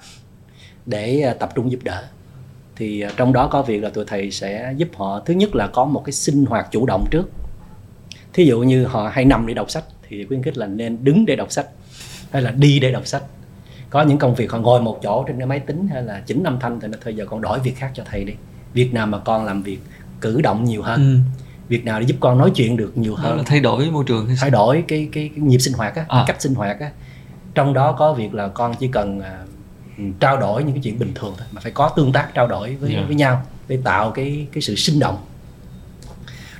[0.86, 2.03] để à, tập trung giúp đỡ.
[2.76, 5.68] Thì à, trong đó có việc là tụi thầy sẽ giúp họ, thứ nhất là
[5.68, 7.30] có một cái sinh hoạt chủ động trước.
[8.34, 11.26] Thí dụ như họ hay nằm để đọc sách thì khuyến khích là nên đứng
[11.26, 11.68] để đọc sách
[12.32, 13.24] hay là đi để đọc sách.
[13.89, 16.43] Có những công việc họ ngồi một chỗ trên cái máy tính hay là chỉnh
[16.43, 18.34] âm thanh thì nó thôi giờ con đổi việc khác cho thầy đi.
[18.74, 19.80] Việc nào mà con làm việc
[20.22, 21.24] cử động nhiều hơn.
[21.26, 23.38] Ừ việc nào để giúp con nói chuyện được nhiều hơn?
[23.38, 26.24] là thay đổi môi trường thay đổi cái cái, cái nhịp sinh hoạt á à.
[26.28, 26.91] cách sinh hoạt á.
[27.55, 29.26] Trong đó có việc là con chỉ cần uh,
[30.20, 32.76] trao đổi những cái chuyện bình thường thôi mà phải có tương tác trao đổi
[32.76, 33.07] với yeah.
[33.07, 35.18] Với nhau để tạo cái cái sự sinh động.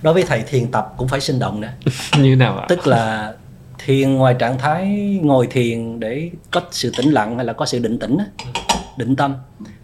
[0.02, 1.72] Đối với thầy thiền tập cũng phải sinh động nữa.
[2.20, 2.66] Như nào ạ?
[2.70, 3.34] Tức là
[3.86, 4.88] thiền ngoài trạng thái
[5.24, 8.18] ngồi thiền để có sự tĩnh lặng hay là có sự định tĩnh
[8.98, 9.36] định tâm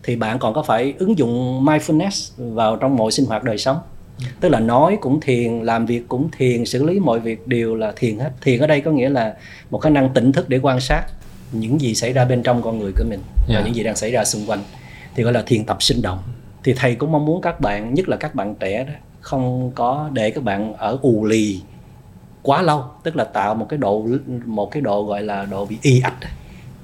[0.04, 3.78] thì bạn còn có phải ứng dụng mindfulness vào trong mọi sinh hoạt đời sống
[4.40, 7.94] tức là nói cũng thiền làm việc cũng thiền xử lý mọi việc đều là
[7.96, 8.32] thiền hết.
[8.42, 9.34] Thiền ở đây có nghĩa là
[9.70, 11.04] một khả năng tỉnh thức để quan sát
[11.52, 13.66] những gì xảy ra bên trong con người của mình và yeah.
[13.66, 14.60] những gì đang xảy ra xung quanh.
[15.16, 16.20] Thì gọi là thiền tập sinh động.
[16.64, 20.10] Thì thầy cũng mong muốn các bạn nhất là các bạn trẻ đó không có
[20.14, 21.62] để các bạn ở ù lì
[22.42, 22.84] quá lâu.
[23.04, 24.08] Tức là tạo một cái độ
[24.46, 26.18] một cái độ gọi là độ bị y ạch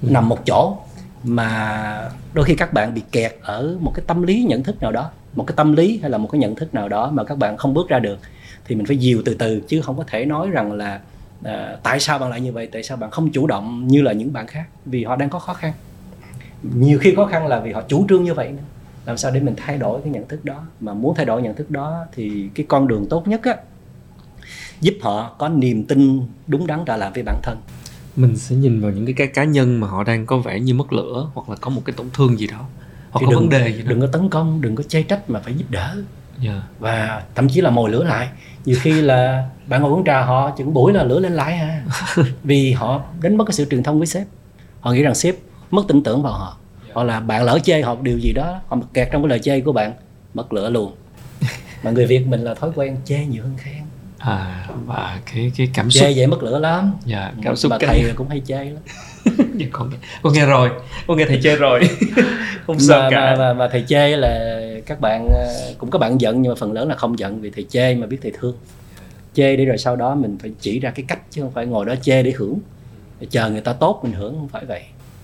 [0.02, 0.78] nằm một chỗ
[1.24, 4.92] mà đôi khi các bạn bị kẹt ở một cái tâm lý nhận thức nào
[4.92, 7.38] đó một cái tâm lý hay là một cái nhận thức nào đó mà các
[7.38, 8.20] bạn không bước ra được
[8.66, 11.00] thì mình phải dìu từ từ chứ không có thể nói rằng là
[11.44, 14.12] à, tại sao bạn lại như vậy tại sao bạn không chủ động như là
[14.12, 15.74] những bạn khác vì họ đang có khó khăn.
[16.64, 18.64] Nhiều khi khó khăn là vì họ chủ trương như vậy nữa.
[19.06, 20.64] Làm sao để mình thay đổi cái nhận thức đó?
[20.80, 23.56] Mà muốn thay đổi nhận thức đó thì cái con đường tốt nhất á
[24.82, 27.58] giúp họ có niềm tin đúng đắn trở lại với bản thân
[28.20, 30.94] mình sẽ nhìn vào những cái, cá nhân mà họ đang có vẻ như mất
[30.94, 32.66] lửa hoặc là có một cái tổn thương gì đó.
[33.12, 33.90] Hoặc thì có đừng, vấn đề gì đó.
[33.90, 35.96] đừng có tấn công đừng có chê trách mà phải giúp đỡ.
[36.44, 36.56] Yeah.
[36.56, 36.62] Dạ.
[36.80, 38.30] và thậm chí là mồi lửa lại.
[38.66, 41.84] Nhiều khi là bạn ngồi uống trà họ chừng buổi là lửa lên lại à.
[42.44, 44.28] Vì họ đánh mất cái sự truyền thông với sếp.
[44.80, 45.36] Họ nghĩ rằng sếp
[45.72, 46.58] mất tin tưởng vào họ.
[46.94, 49.62] Hoặc là bạn lỡ chê họ điều gì đó họ kẹt trong cái lời chê
[49.62, 49.94] của bạn
[50.34, 50.96] mất lửa luôn.
[51.84, 53.89] Mà người việt mình là thói quen chê nhiều hơn khen
[54.20, 56.02] à và cái cái cảm xúc.
[56.02, 56.94] chê vậy mất lửa lắm.
[57.06, 58.14] Dạ cảm xúc thầy cái...
[58.16, 58.84] cũng hay chê lắm.
[59.56, 59.92] Dạ, con,
[60.22, 60.70] con nghe rồi
[61.08, 61.82] con nghe thầy chê rồi.
[62.68, 63.36] Không sợ mà, cả.
[63.36, 66.56] mà, mà, mà thầy chê là các bạn ờ, cũng có bạn giận nhưng mà
[66.56, 68.56] phần lớn là không giận vì thầy chê mà biết thầy thương.
[69.34, 71.86] Chê để rồi sau đó mình phải chỉ ra cái cách chứ không phải ngồi
[71.86, 72.60] đó chê để hưởng.
[73.30, 74.82] Chờ người ta tốt mình hưởng không phải vậy.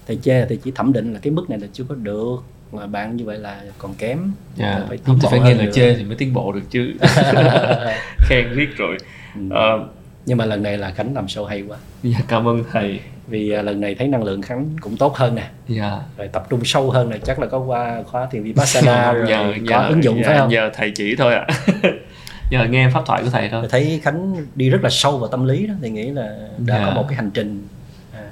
[0.08, 2.44] Thầy chê thì chỉ thẩm định là cái mức này là chưa có được
[2.76, 4.18] mà bạn như vậy là còn kém.
[4.60, 4.80] Yeah.
[4.80, 4.86] Dạ.
[4.88, 6.94] phải không thì phải nghe lời chê thì mới tiến bộ được chứ.
[8.18, 8.98] Khen riết rồi.
[9.36, 9.42] Ừ.
[9.46, 9.88] uh,
[10.26, 11.78] nhưng mà lần này là khánh làm show hay quá.
[12.04, 13.00] Dạ cảm ơn thầy.
[13.28, 15.50] Vì uh, lần này thấy năng lượng khánh cũng tốt hơn nè.
[15.68, 16.00] Dạ.
[16.18, 19.54] Rồi tập trung sâu hơn này chắc là có qua khóa thiền vipassana rồi nhờ,
[19.70, 20.50] có nhờ, ứng dụng dạ, phải không?
[20.50, 21.48] nhờ thầy chỉ thôi ạ.
[21.48, 21.56] À.
[22.52, 23.68] nhờ nghe pháp thoại của thầy thôi.
[23.70, 25.74] Thấy khánh đi rất là sâu vào tâm lý đó.
[25.82, 26.86] Thì nghĩ là đã dạ.
[26.86, 27.68] có một cái hành trình.
[28.14, 28.32] À.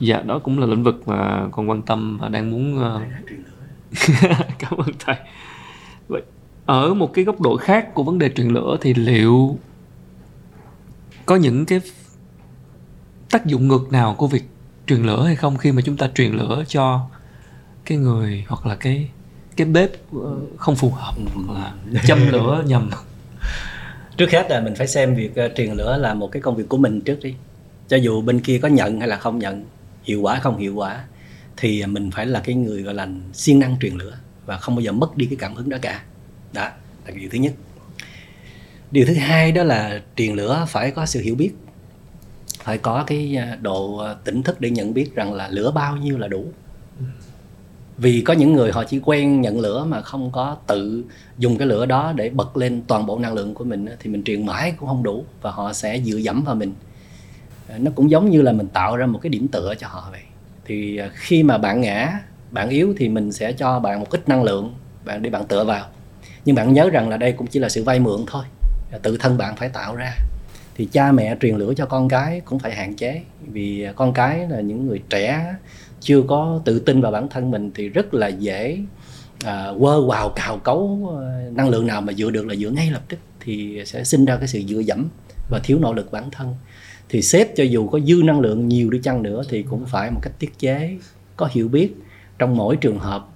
[0.00, 3.02] dạ đó cũng là lĩnh vực mà con quan tâm và đang muốn uh,
[4.58, 5.16] cảm ơn thầy.
[6.08, 6.22] Vậy
[6.66, 9.56] ở một cái góc độ khác của vấn đề truyền lửa thì liệu
[11.26, 11.80] có những cái
[13.30, 14.42] tác dụng ngược nào của việc
[14.86, 17.08] truyền lửa hay không khi mà chúng ta truyền lửa cho
[17.84, 19.08] cái người hoặc là cái
[19.56, 21.72] cái bếp ờ, không phù hợp hoặc là
[22.06, 22.90] châm lửa nhầm?
[24.16, 26.68] Trước hết là mình phải xem việc uh, truyền lửa là một cái công việc
[26.68, 27.34] của mình trước đi.
[27.88, 29.64] Cho dù bên kia có nhận hay là không nhận
[30.02, 31.04] hiệu quả không hiệu quả
[31.60, 34.80] thì mình phải là cái người, gọi là, siêng năng truyền lửa và không bao
[34.80, 36.02] giờ mất đi cái cảm hứng đó cả.
[36.52, 36.68] Đó
[37.06, 37.52] là điều thứ nhất.
[38.90, 41.50] Điều thứ hai đó là truyền lửa phải có sự hiểu biết,
[42.62, 45.96] phải có cái à, độ à, tỉnh thức để nhận biết rằng là lửa bao
[45.96, 46.52] nhiêu là đủ.
[47.96, 51.04] Vì có những người họ chỉ quen nhận lửa mà không có tự
[51.38, 54.24] dùng cái lửa đó để bật lên toàn bộ năng lượng của mình thì mình
[54.24, 56.74] truyền mãi cũng không đủ và họ sẽ dựa dẫm vào mình.
[57.78, 60.20] Nó cũng giống như là mình tạo ra một cái điểm tựa cho họ vậy
[60.68, 64.28] thì à, khi mà bạn ngã bạn yếu thì mình sẽ cho bạn một ít
[64.28, 65.86] năng lượng bạn để bạn tựa vào.
[66.44, 68.44] Nhưng bạn nhớ rằng là đây cũng chỉ là sự vay mượn thôi
[69.02, 70.14] tự thân bạn phải tạo ra.
[70.74, 74.12] Thì cha mẹ truyền lửa cho con cái cũng phải hạn chế vì à, con
[74.12, 75.54] cái là những người trẻ
[76.00, 78.78] chưa có tự tin vào bản thân mình thì rất là dễ
[79.44, 82.90] à, quơ vào cào cấu à, năng lượng nào mà dựa được là dựa ngay
[82.90, 85.08] lập tức thì sẽ sinh ra cái sự dựa dẫm
[85.50, 86.54] và thiếu nỗ lực bản thân
[87.08, 90.10] thì sếp cho dù có dư năng lượng nhiều đi chăng nữa thì cũng phải
[90.10, 90.96] một cách tiết chế,
[91.36, 91.94] có hiểu biết.
[92.38, 93.28] Trong mỗi trường hợp,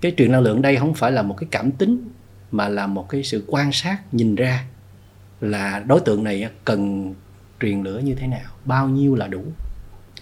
[0.00, 2.08] cái truyền năng lượng đây không phải là một cái cảm tính,
[2.50, 4.64] mà là một cái sự quan sát, nhìn ra
[5.40, 7.14] là đối tượng này cần
[7.60, 9.42] truyền lửa như thế nào, bao nhiêu là đủ.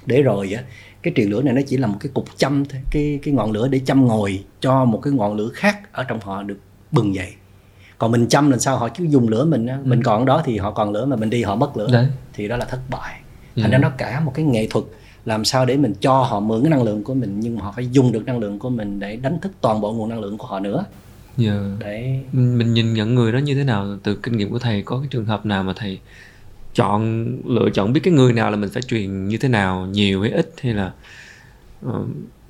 [0.07, 0.55] Để rồi
[1.03, 3.69] cái truyền lửa này nó chỉ là một cái cục châm cái cái ngọn lửa
[3.69, 6.59] để châm ngồi cho một cái ngọn lửa khác ở trong họ được
[6.93, 7.35] bừng dậy
[7.99, 10.59] còn mình châm làm sao họ cứ dùng lửa mình á, mình còn đó thì
[10.59, 11.89] họ còn lửa mà mình đi họ mất lửa.
[11.93, 12.07] Đấy.
[12.33, 13.21] thì đó là thất bại.
[13.57, 13.63] Ừ.
[13.63, 14.85] thành ra nó cả một cái nghệ thuật
[15.25, 17.73] làm sao để mình cho họ mượn cái năng lượng của mình nhưng mà họ
[17.73, 20.39] phải dùng được năng lượng của mình để đánh thức toàn bộ nguồn năng lượng
[20.39, 20.85] của họ nữa.
[21.37, 21.61] Dạ.
[21.79, 23.97] để mình nhìn nhận người đó như thế nào?
[24.03, 25.99] Từ kinh nghiệm của thầy có cái trường hợp nào mà thầy
[26.75, 30.23] chọn lựa chọn biết cái người nào là mình phải truyền như thế nào nhiều
[30.23, 30.93] hay ít hay là
[31.83, 32.05] ờ,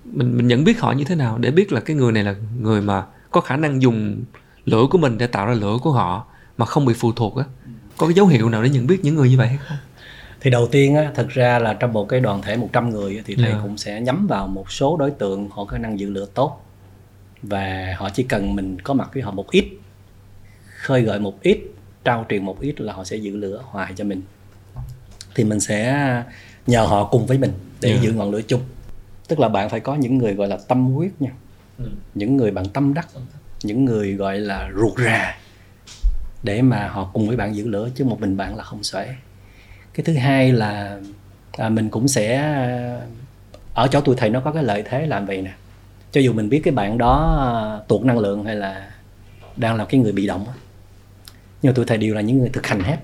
[0.04, 2.34] mình mình nhận biết họ như thế nào để biết là cái người này là
[2.60, 4.24] người mà có khả năng dùng
[4.66, 6.26] lửa của mình để tạo ra lửa của họ
[6.58, 7.44] mà không bị phụ thuộc á.
[7.96, 9.76] Có cái dấu hiệu nào để nhận biết những người như vậy hay không?
[10.40, 13.22] Thì đầu tiên á thật ra là trong một cái đoàn thể 100 người á,
[13.26, 13.58] thì thầy Dạ.
[13.62, 16.62] cũng sẽ nhắm vào một số đối tượng họ có khả năng giữ lửa tốt.
[17.42, 19.64] Và họ chỉ cần mình có mặt với họ một ít
[20.80, 21.58] khơi gợi một ít
[22.04, 24.22] trao truyền một ít là họ sẽ giữ lửa hoài cho mình.
[25.34, 26.22] Thì mình sẽ
[26.66, 28.00] nhờ họ cùng với mình để Dạ.
[28.02, 28.60] giữ ngọn lửa chung.
[29.28, 31.30] Tức là bạn phải có những người gọi là tâm huyết nha.
[32.14, 33.08] Những người bạn tâm đắc
[33.62, 35.36] những người gọi là ruột rà
[36.42, 39.08] để mà họ cùng với bạn giữ lửa chứ một mình bạn là không xuể.
[39.94, 41.00] Cái thứ hai là
[41.52, 43.00] à, mình cũng sẽ à,
[43.74, 45.52] ở chỗ tuổi thầy nó có cái lợi thế làm vậy nè.
[46.12, 48.90] Cho dù mình biết cái bạn đó à, tuột năng lượng hay là
[49.56, 50.46] đang là cái người bị động
[51.62, 52.96] nhưng mà thầy đều là những người thực hành hết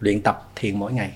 [0.00, 1.10] luyện tập thiền mỗi ngày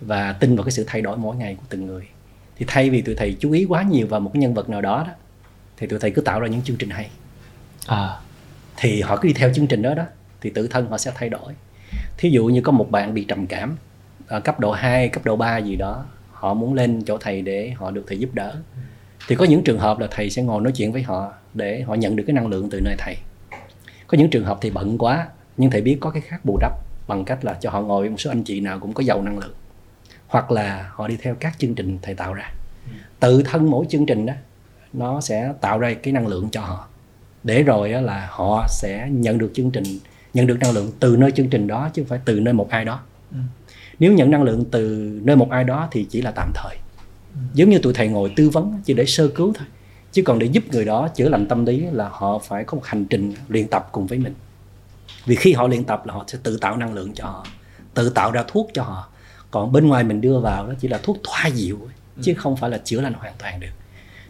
[0.00, 2.08] và tin vào cái sự thay đổi mỗi ngày của từng người.
[2.56, 4.80] Thì thay vì tụi thầy chú ý quá nhiều vào một cái nhân vật nào
[4.80, 5.12] đó đó
[5.76, 7.10] thì tụi thầy cứ tạo ra những chương trình hay
[7.86, 8.18] à.
[8.76, 10.04] Thì họ cứ đi theo chương trình đó đó
[10.40, 11.52] thì tự thân họ sẽ thay đổi.
[12.16, 13.76] Thí dụ như có một bạn bị trầm cảm
[14.26, 17.70] ở cấp độ 2, cấp độ 3 gì đó họ muốn lên chỗ thầy để
[17.70, 18.56] họ được thầy giúp đỡ.
[19.28, 21.94] Thì có những trường hợp là thầy sẽ ngồi nói chuyện với họ để họ
[21.94, 23.16] nhận được cái năng lượng từ nơi thầy.
[24.06, 26.72] Có những trường hợp thì bận quá nhưng thầy biết có cái khác bù đắp
[27.08, 29.22] bằng cách là cho họ ngồi với một số anh chị nào cũng có giàu
[29.22, 29.54] năng lượng.
[30.26, 32.52] Hoặc là họ đi theo các chương trình thầy tạo ra.
[33.20, 34.34] Tự thân mỗi chương trình đó
[34.92, 36.88] nó sẽ tạo ra cái năng lượng cho họ
[37.44, 39.84] để rồi là họ sẽ nhận được chương trình
[40.34, 42.70] nhận được năng lượng từ nơi chương trình đó chứ không phải từ nơi một
[42.70, 43.00] ai đó.
[43.98, 46.76] Nếu nhận năng lượng từ nơi một ai đó thì chỉ là tạm thời.
[47.54, 49.66] Giống như tụi thầy ngồi tư vấn chỉ để sơ cứu thôi.
[50.12, 52.84] Chứ còn để giúp người đó chữa lành tâm lý là họ phải có một
[52.84, 54.34] hành trình luyện tập cùng với mình.
[55.26, 57.46] Vì khi họ luyện tập là họ sẽ tự tạo năng lượng cho họ
[57.94, 59.08] tự tạo ra thuốc cho họ.
[59.50, 61.88] Còn bên ngoài mình đưa vào đó chỉ là thuốc thoa dịu thôi,
[62.22, 63.68] chứ không phải là chữa lành hoàn toàn được.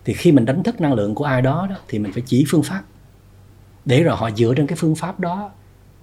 [0.04, 2.44] Thì khi mình đánh thức năng lượng của ai đó, đó thì mình phải chỉ
[2.48, 2.82] phương pháp
[3.84, 5.50] để rồi họ dựa trên cái phương pháp đó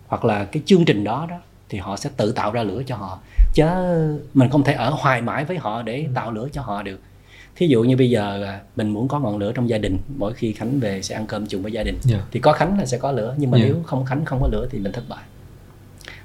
[0.08, 1.36] hoặc là cái chương trình đó đó
[1.70, 3.20] thì họ sẽ tự tạo ra lửa cho họ.
[3.54, 3.66] Chứ
[4.34, 7.00] mình không thể ở hoài mãi với họ để tạo lửa cho họ được.
[7.56, 10.54] Thí dụ như bây giờ mình muốn có ngọn lửa trong gia đình mỗi khi
[10.54, 12.20] khánh về sẽ ăn cơm chung với gia đình Dạ.
[12.32, 13.64] thì có khánh là sẽ có lửa nhưng mà Dạ.
[13.66, 15.24] nếu không khánh không có lửa thì mình thất bại.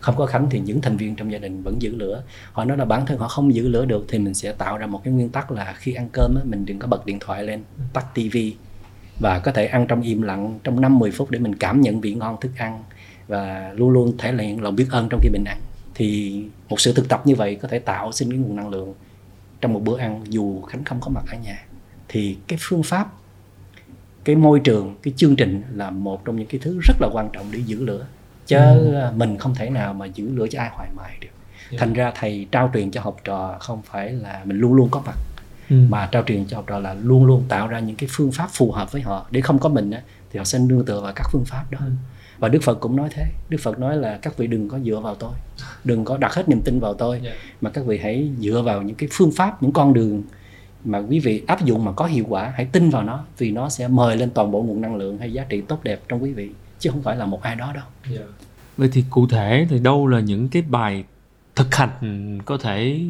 [0.01, 2.23] Không có khánh thì những thành viên trong gia đình vẫn giữ lửa.
[2.53, 4.87] Họ nói là bản thân họ không giữ lửa được thì mình sẽ tạo ra
[4.87, 7.43] một cái nguyên tắc là khi ăn cơm á, mình đừng có bật điện thoại
[7.45, 8.55] lên tắt tivi
[9.19, 12.15] và có thể ăn trong im lặng trong 5-10 phút để mình cảm nhận vị
[12.15, 12.83] ngon thức ăn
[13.29, 15.59] và luôn luôn thể hiện lòng biết ơn trong khi mình ăn.
[15.95, 18.95] Thì một sự thực tập như vậy có thể tạo sinh cái nguồn năng lượng
[19.61, 21.65] trong một bữa ăn dù khánh không có mặt ở nhà.
[22.09, 23.12] Thì cái phương pháp
[24.25, 27.29] cái môi trường cái chương trình là một trong những cái thứ rất là quan
[27.33, 28.07] trọng để giữ lửa.
[28.47, 28.59] Chứ
[29.15, 31.29] mình không thể nào mà giữ lửa cho ai hoài mãi được.
[31.79, 35.03] Thành ra thầy trao truyền cho học trò không phải là mình luôn luôn có
[35.07, 35.17] mặt
[35.71, 35.77] Ừ.
[35.89, 38.49] mà trao truyền cho học trò là luôn luôn tạo ra những cái phương pháp
[38.53, 39.27] phù hợp với họ.
[39.31, 40.03] Để không có mình á,
[40.33, 41.79] thì họ sẽ nương tựa vào các phương pháp đó.
[42.39, 43.25] Và đức phật cũng nói thế.
[43.49, 45.31] Đức phật nói là các vị đừng có dựa vào tôi.
[45.85, 47.31] Đừng có đặt hết niềm tin vào tôi Dạ.
[47.61, 50.23] mà các vị hãy dựa vào những cái phương pháp những con đường
[50.85, 52.53] mà quý vị áp dụng mà có hiệu quả.
[52.57, 55.33] Hãy tin vào nó vì nó sẽ mời lên toàn bộ nguồn năng lượng hay
[55.33, 57.85] giá trị tốt đẹp trong quý vị chứ không phải là một ai đó đâu.
[58.77, 61.05] Vậy thì cụ thể thì đâu là những cái bài
[61.57, 63.01] thực hành có thể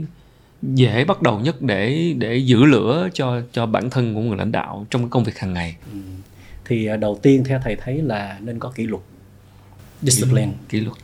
[0.74, 4.52] dễ bắt đầu nhất để để giữ lửa cho cho bản thân của người lãnh
[4.52, 5.76] đạo trong công việc hàng ngày?
[6.64, 9.02] thì à, đầu tiên theo thầy thấy là nên có kỷ luật
[10.02, 10.52] discipline.
[10.68, 10.96] Kỷ luật.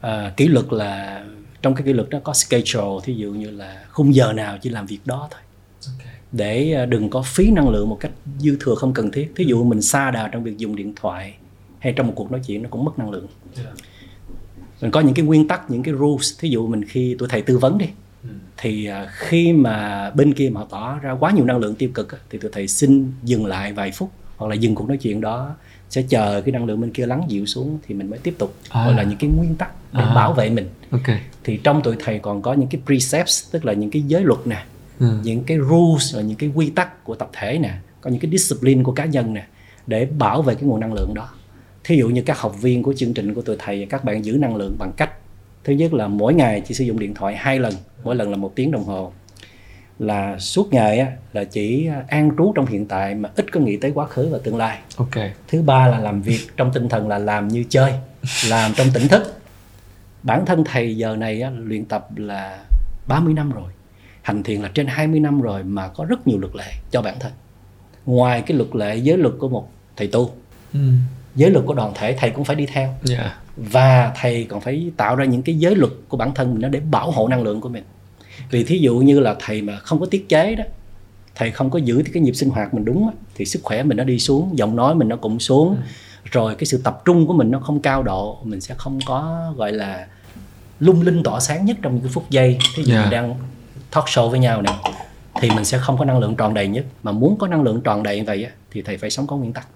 [0.00, 1.24] à, kỷ luật là
[1.62, 4.70] trong cái kỷ luật đó có schedule thí dụ như là khung giờ nào chỉ
[4.70, 5.40] làm việc đó thôi.
[6.32, 9.32] Để à, đừng có phí năng lượng một cách dư thừa không cần thiết.
[9.36, 11.34] Thí dụ mình xa đà trong việc dùng điện thoại
[11.78, 13.26] hay trong một cuộc nói chuyện nó cũng mất năng lượng.
[14.80, 16.38] Mình có những cái nguyên tắc những cái rules.
[16.38, 17.86] Thí dụ mình khi tụi thầy tư vấn đi
[18.56, 21.88] thì à, khi mà bên kia mà họ tỏ ra quá nhiều năng lượng tiêu
[21.94, 25.20] cực thì tụi thầy xin dừng lại vài phút hoặc là dừng cuộc nói chuyện
[25.20, 25.54] đó
[25.90, 28.54] sẽ chờ cái năng lượng bên kia lắng dịu xuống thì mình mới tiếp tục
[28.68, 28.84] À.
[28.84, 30.14] gọi là những cái nguyên tắc để À.
[30.14, 31.02] bảo vệ mình ok
[31.44, 34.46] thì trong tụi thầy còn có những cái precepts tức là những cái giới luật
[34.46, 34.64] nè
[35.00, 35.06] ừ.
[35.22, 38.30] những cái rules và những cái quy tắc của tập thể nè có những cái
[38.30, 39.46] discipline của cá nhân nè
[39.86, 41.28] để bảo vệ cái nguồn năng lượng đó
[41.84, 44.32] thí dụ như các học viên của chương trình của tụi thầy các bạn giữ
[44.32, 45.10] năng lượng bằng cách
[45.66, 48.36] thứ nhất là mỗi ngày chỉ sử dụng điện thoại hai lần mỗi lần là
[48.36, 49.12] một tiếng đồng hồ.
[49.98, 53.76] Là suốt ngày á, là chỉ an trú trong hiện tại mà ít có nghĩ
[53.76, 54.78] tới quá khứ và tương lai.
[54.96, 55.14] Ok.
[55.48, 57.92] Thứ ba là làm việc trong tinh thần là làm như chơi
[58.48, 59.40] làm trong tỉnh thức.
[60.22, 62.64] Bản thân thầy giờ này á, luyện tập là
[63.06, 63.70] 30 năm rồi
[64.22, 67.14] hành thiền là trên 20 năm rồi mà có rất nhiều luật lệ cho bản
[67.20, 67.32] thân.
[68.06, 70.30] Ngoài cái luật lệ giới luật của một thầy tu
[70.72, 70.80] ừ.
[71.34, 72.94] giới luật của đoàn thể thầy cũng phải đi theo.
[73.02, 76.70] Dạ và thầy còn phải tạo ra những cái giới luật của bản thân mình
[76.70, 77.84] để bảo hộ năng lượng của mình.
[78.50, 80.64] Vì thí dụ như là thầy mà không có tiết chế đó
[81.34, 84.04] thầy không có giữ cái nhịp sinh hoạt mình đúng thì sức khỏe mình nó
[84.04, 85.76] đi xuống giọng nói mình nó cũng xuống
[86.24, 89.52] rồi cái sự tập trung của mình nó không cao độ mình sẽ không có
[89.56, 90.06] gọi là
[90.80, 92.58] lung linh tỏa sáng nhất trong những cái phút giây.
[92.76, 93.00] Thí dụ Dạ.
[93.00, 93.34] mình đang
[93.90, 94.70] talk show với nhau nè
[95.40, 96.84] thì mình sẽ không có năng lượng tròn đầy nhất.
[97.02, 99.52] Mà muốn có năng lượng tròn đầy như vậy thì thầy phải sống có nguyên
[99.52, 99.66] tắc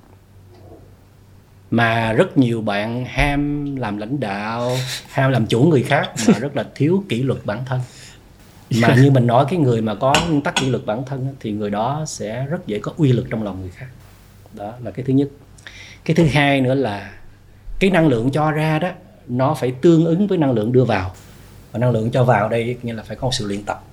[1.70, 4.76] mà rất nhiều bạn ham làm lãnh đạo
[5.08, 7.80] ham làm chủ người khác mà rất là thiếu kỷ luật bản thân.
[8.80, 11.52] Mà như mình nói cái người mà có nguyên tắc kỷ luật bản thân thì
[11.52, 13.86] người đó sẽ rất dễ có uy lực trong lòng người khác.
[14.52, 15.28] Đó là cái thứ nhất.
[16.04, 17.10] Cái thứ hai nữa là
[17.78, 18.90] cái năng lượng cho ra đó
[19.28, 21.14] nó phải tương ứng với năng lượng đưa vào.
[21.72, 23.84] Và năng lượng cho vào đây nghĩa là phải có một sự luyện tập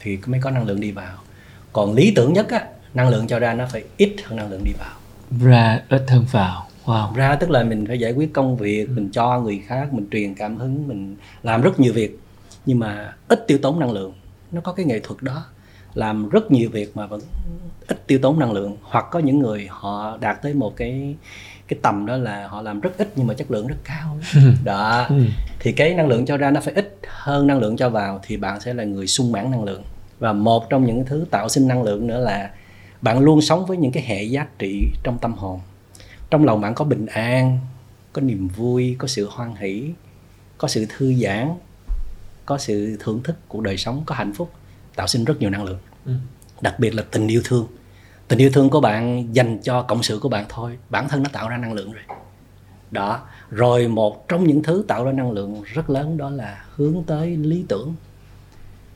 [0.00, 1.16] thì mới có năng lượng đi vào.
[1.72, 2.64] Còn lý tưởng nhất á
[2.94, 4.96] năng lượng cho ra nó phải ít hơn năng lượng đi vào.
[5.40, 7.14] Ra ít hơn vào wow.
[7.14, 10.34] Ra tức là mình phải giải quyết công việc mình cho người khác mình truyền
[10.34, 12.18] cảm hứng mình làm rất nhiều việc
[12.66, 14.12] nhưng mà ít tiêu tốn năng lượng.
[14.52, 15.44] Nó có cái nghệ thuật đó
[15.94, 17.20] làm rất nhiều việc mà vẫn
[17.86, 18.76] ít tiêu tốn năng lượng.
[18.82, 21.16] Hoặc có những người họ đạt tới một cái
[21.68, 24.18] cái tầm đó là họ làm rất ít nhưng mà chất lượng rất cao.
[24.64, 25.06] Đó.
[25.08, 25.24] Ừ.
[25.60, 28.36] thì cái năng lượng cho ra nó phải ít hơn năng lượng cho vào thì
[28.36, 29.82] bạn sẽ là người sung mãn năng lượng.
[30.18, 32.50] Và một trong những thứ tạo sinh năng lượng nữa là
[33.00, 35.60] bạn luôn sống với những cái hệ giá trị trong tâm hồn
[36.30, 37.58] trong lòng bạn có bình an
[38.12, 39.90] có niềm vui có sự hoan hỷ
[40.58, 41.54] có sự thư giãn
[42.46, 44.50] có sự thưởng thức của đời sống có hạnh phúc
[44.96, 45.78] tạo sinh rất nhiều năng lượng.
[46.06, 46.12] Ừ.
[46.60, 47.66] đặc biệt là tình yêu thương.
[48.28, 51.30] Tình yêu thương của bạn dành cho cộng sự của bạn thôi bản thân nó
[51.32, 52.02] tạo ra năng lượng rồi.
[52.90, 53.20] Đó
[53.50, 57.36] rồi một trong những thứ tạo ra năng lượng rất lớn đó là hướng tới
[57.36, 57.94] lý tưởng.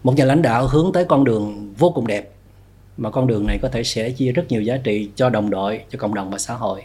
[0.03, 2.31] Một nhà lãnh đạo hướng tới con đường vô cùng đẹp
[2.97, 5.85] mà con đường này có thể sẽ chia rất nhiều giá trị cho đồng đội
[5.91, 6.83] cho cộng đồng và xã hội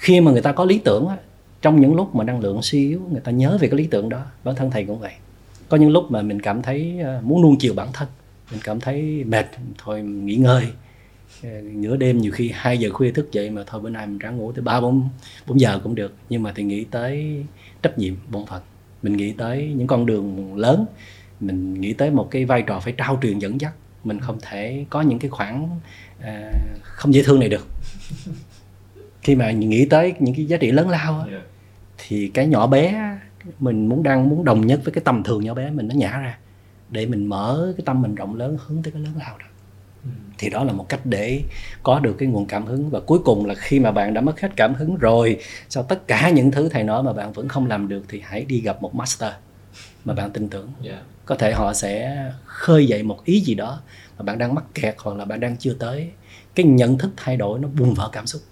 [0.00, 1.16] khi mà người ta có lý tưởng á,
[1.62, 4.08] trong những lúc mà năng lượng suy yếu người ta nhớ về cái lý tưởng
[4.08, 5.12] đó bản thân thầy cũng vậy.
[5.68, 8.08] Có những lúc mà mình cảm thấy ờ, muốn nuông chiều bản thân
[8.50, 9.46] mình cảm thấy mệt
[9.78, 10.64] thôi nghỉ ngơi.
[11.42, 14.18] Ờ, nửa đêm nhiều khi 2 giờ khuya thức dậy mà thôi bữa nay mình
[14.18, 15.08] ráng ngủ tới ba bốn
[15.46, 16.14] bốn giờ cũng được.
[16.28, 17.44] Nhưng mà thì nghĩ tới
[17.82, 18.62] trách nhiệm bổn phận.
[19.02, 20.84] Mình nghĩ tới những con đường lớn.
[21.40, 23.72] Mình nghĩ tới một cái vai trò phải trao truyền dẫn dắt.
[24.04, 25.80] Mình không thể có những cái khoảng
[26.18, 26.26] uh,
[26.82, 27.66] không dễ thương này được
[29.22, 31.40] khi mà nghĩ tới những cái giá trị lớn lao á,
[31.98, 33.16] thì cái nhỏ bé
[33.58, 36.18] mình muốn đang muốn đồng nhất với cái tầm thường nhỏ bé mình nó nhả
[36.18, 36.38] ra
[36.90, 39.44] để mình mở cái tâm mình rộng lớn hướng tới cái lớn lao đó.
[40.38, 41.42] Thì đó là một cách để
[41.82, 42.90] có được cái nguồn cảm hứng.
[42.90, 46.06] Và cuối cùng là khi mà bạn đã mất hết cảm hứng rồi sau tất
[46.06, 48.82] cả những thứ thầy nói mà bạn vẫn không làm được thì hãy đi gặp
[48.82, 49.32] một master
[50.04, 50.68] mà bạn tin tưởng.
[50.82, 53.80] Dạ có thể họ sẽ khơi dậy một ý gì đó
[54.18, 56.10] mà bạn đang mắc kẹt hoặc là bạn đang chưa tới.
[56.54, 58.42] Cái nhận thức thay đổi nó bùng vỡ cảm xúc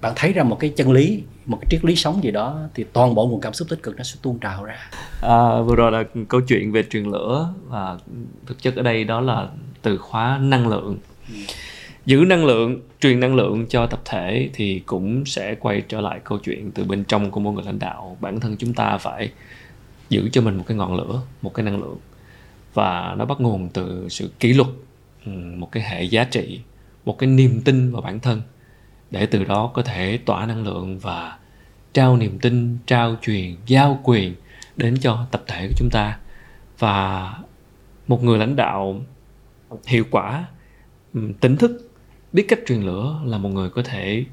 [0.00, 2.84] bạn thấy ra một cái chân lý một cái triết lý sống gì đó thì
[2.92, 4.90] toàn bộ nguồn cảm xúc tích cực nó sẽ tuôn trào ra.
[5.22, 7.98] À, vừa rồi là câu chuyện về truyền lửa và
[8.46, 9.48] thực chất ở đây đó là
[9.82, 10.98] từ khóa năng lượng.
[12.06, 16.20] Giữ năng lượng truyền năng lượng cho tập thể thì cũng sẽ quay trở lại
[16.24, 18.16] câu chuyện từ bên trong của mỗi người lãnh đạo.
[18.20, 19.30] Bản thân chúng ta phải
[20.08, 21.98] giữ cho mình một cái ngọn lửa một cái năng lượng.
[22.74, 24.68] Và nó bắt nguồn từ sự kỷ luật
[25.26, 26.60] ừ, một cái hệ giá trị
[27.04, 28.42] một cái niềm tin vào bản thân
[29.10, 31.38] để từ đó có thể tỏa năng lượng và
[31.92, 34.34] trao niềm tin, trao truyền, giao quyền
[34.76, 36.18] đến cho tập thể của chúng ta.
[36.78, 37.34] Và
[38.08, 39.00] một người lãnh đạo
[39.86, 40.44] hiệu quả
[41.14, 41.90] ừ, tỉnh thức,
[42.32, 44.24] biết cách truyền lửa là một người có thể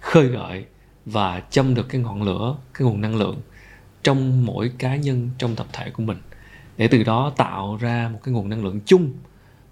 [0.00, 0.64] khơi gợi
[1.06, 3.40] và châm được cái ngọn lửa, cái nguồn năng lượng
[4.02, 6.18] trong mỗi cá nhân, trong tập thể của mình.
[6.76, 9.12] Để từ đó tạo ra một cái nguồn năng lượng chung,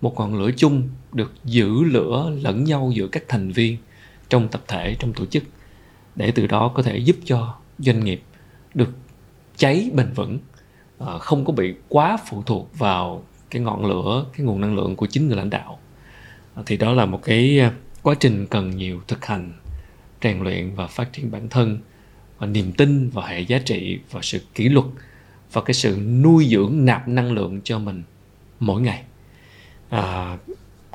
[0.00, 3.76] một ngọn lửa chung được giữ lửa lẫn nhau giữa các thành viên
[4.28, 5.42] trong tập thể trong tổ chức
[6.16, 8.22] để từ đó có thể giúp cho doanh nghiệp
[8.74, 8.90] được
[9.56, 10.38] cháy bền vững
[10.98, 14.96] ờ, không có bị quá phụ thuộc vào cái ngọn lửa cái nguồn năng lượng
[14.96, 15.78] của chính người lãnh đạo.
[16.54, 17.70] Ờ, thì đó là một cái ờ,
[18.02, 19.52] quá trình cần nhiều thực hành
[20.22, 21.78] rèn luyện và phát triển bản thân
[22.38, 24.86] và niềm tin vào hệ giá trị và sự kỷ luật
[25.52, 28.02] và cái sự nuôi dưỡng nạp năng lượng cho mình
[28.60, 29.02] mỗi ngày.
[29.88, 30.38] À,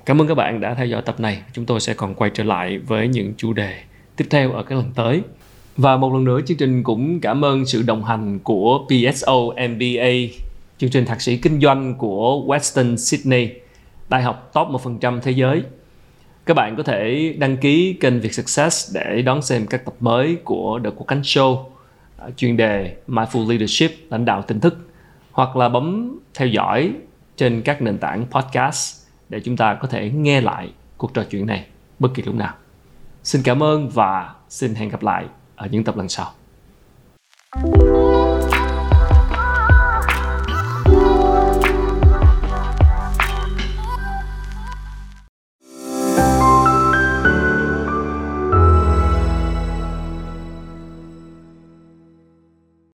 [0.05, 1.41] cảm ơn các bạn đã theo dõi tập này.
[1.53, 3.73] Chúng tôi sẽ còn quay trở lại với những chủ đề
[4.15, 5.21] tiếp theo ở các lần tới.
[5.77, 9.35] Và một lần nữa chương trình cũng cảm ơn sự đồng hành của PSO
[9.69, 10.11] MBA
[10.77, 13.49] chương trình thạc sĩ kinh doanh của Western Sydney
[14.09, 15.63] đại học top 1% thế giới.
[16.45, 20.37] Các bạn có thể đăng ký kênh Việt Success để đón xem các tập mới
[20.43, 21.63] của The Quốc Khánh Show
[22.37, 24.77] chuyên đề Mindful Leadership, lãnh đạo tỉnh thức
[25.31, 26.91] hoặc là bấm theo dõi
[27.37, 29.00] trên các nền tảng podcast
[29.31, 31.65] để chúng ta có thể nghe lại cuộc trò chuyện này
[31.99, 32.53] bất kỳ lúc nào.
[33.23, 35.25] Xin cảm ơn và xin hẹn gặp lại
[35.55, 36.31] ở những tập lần sau.
[37.53, 38.00] thank you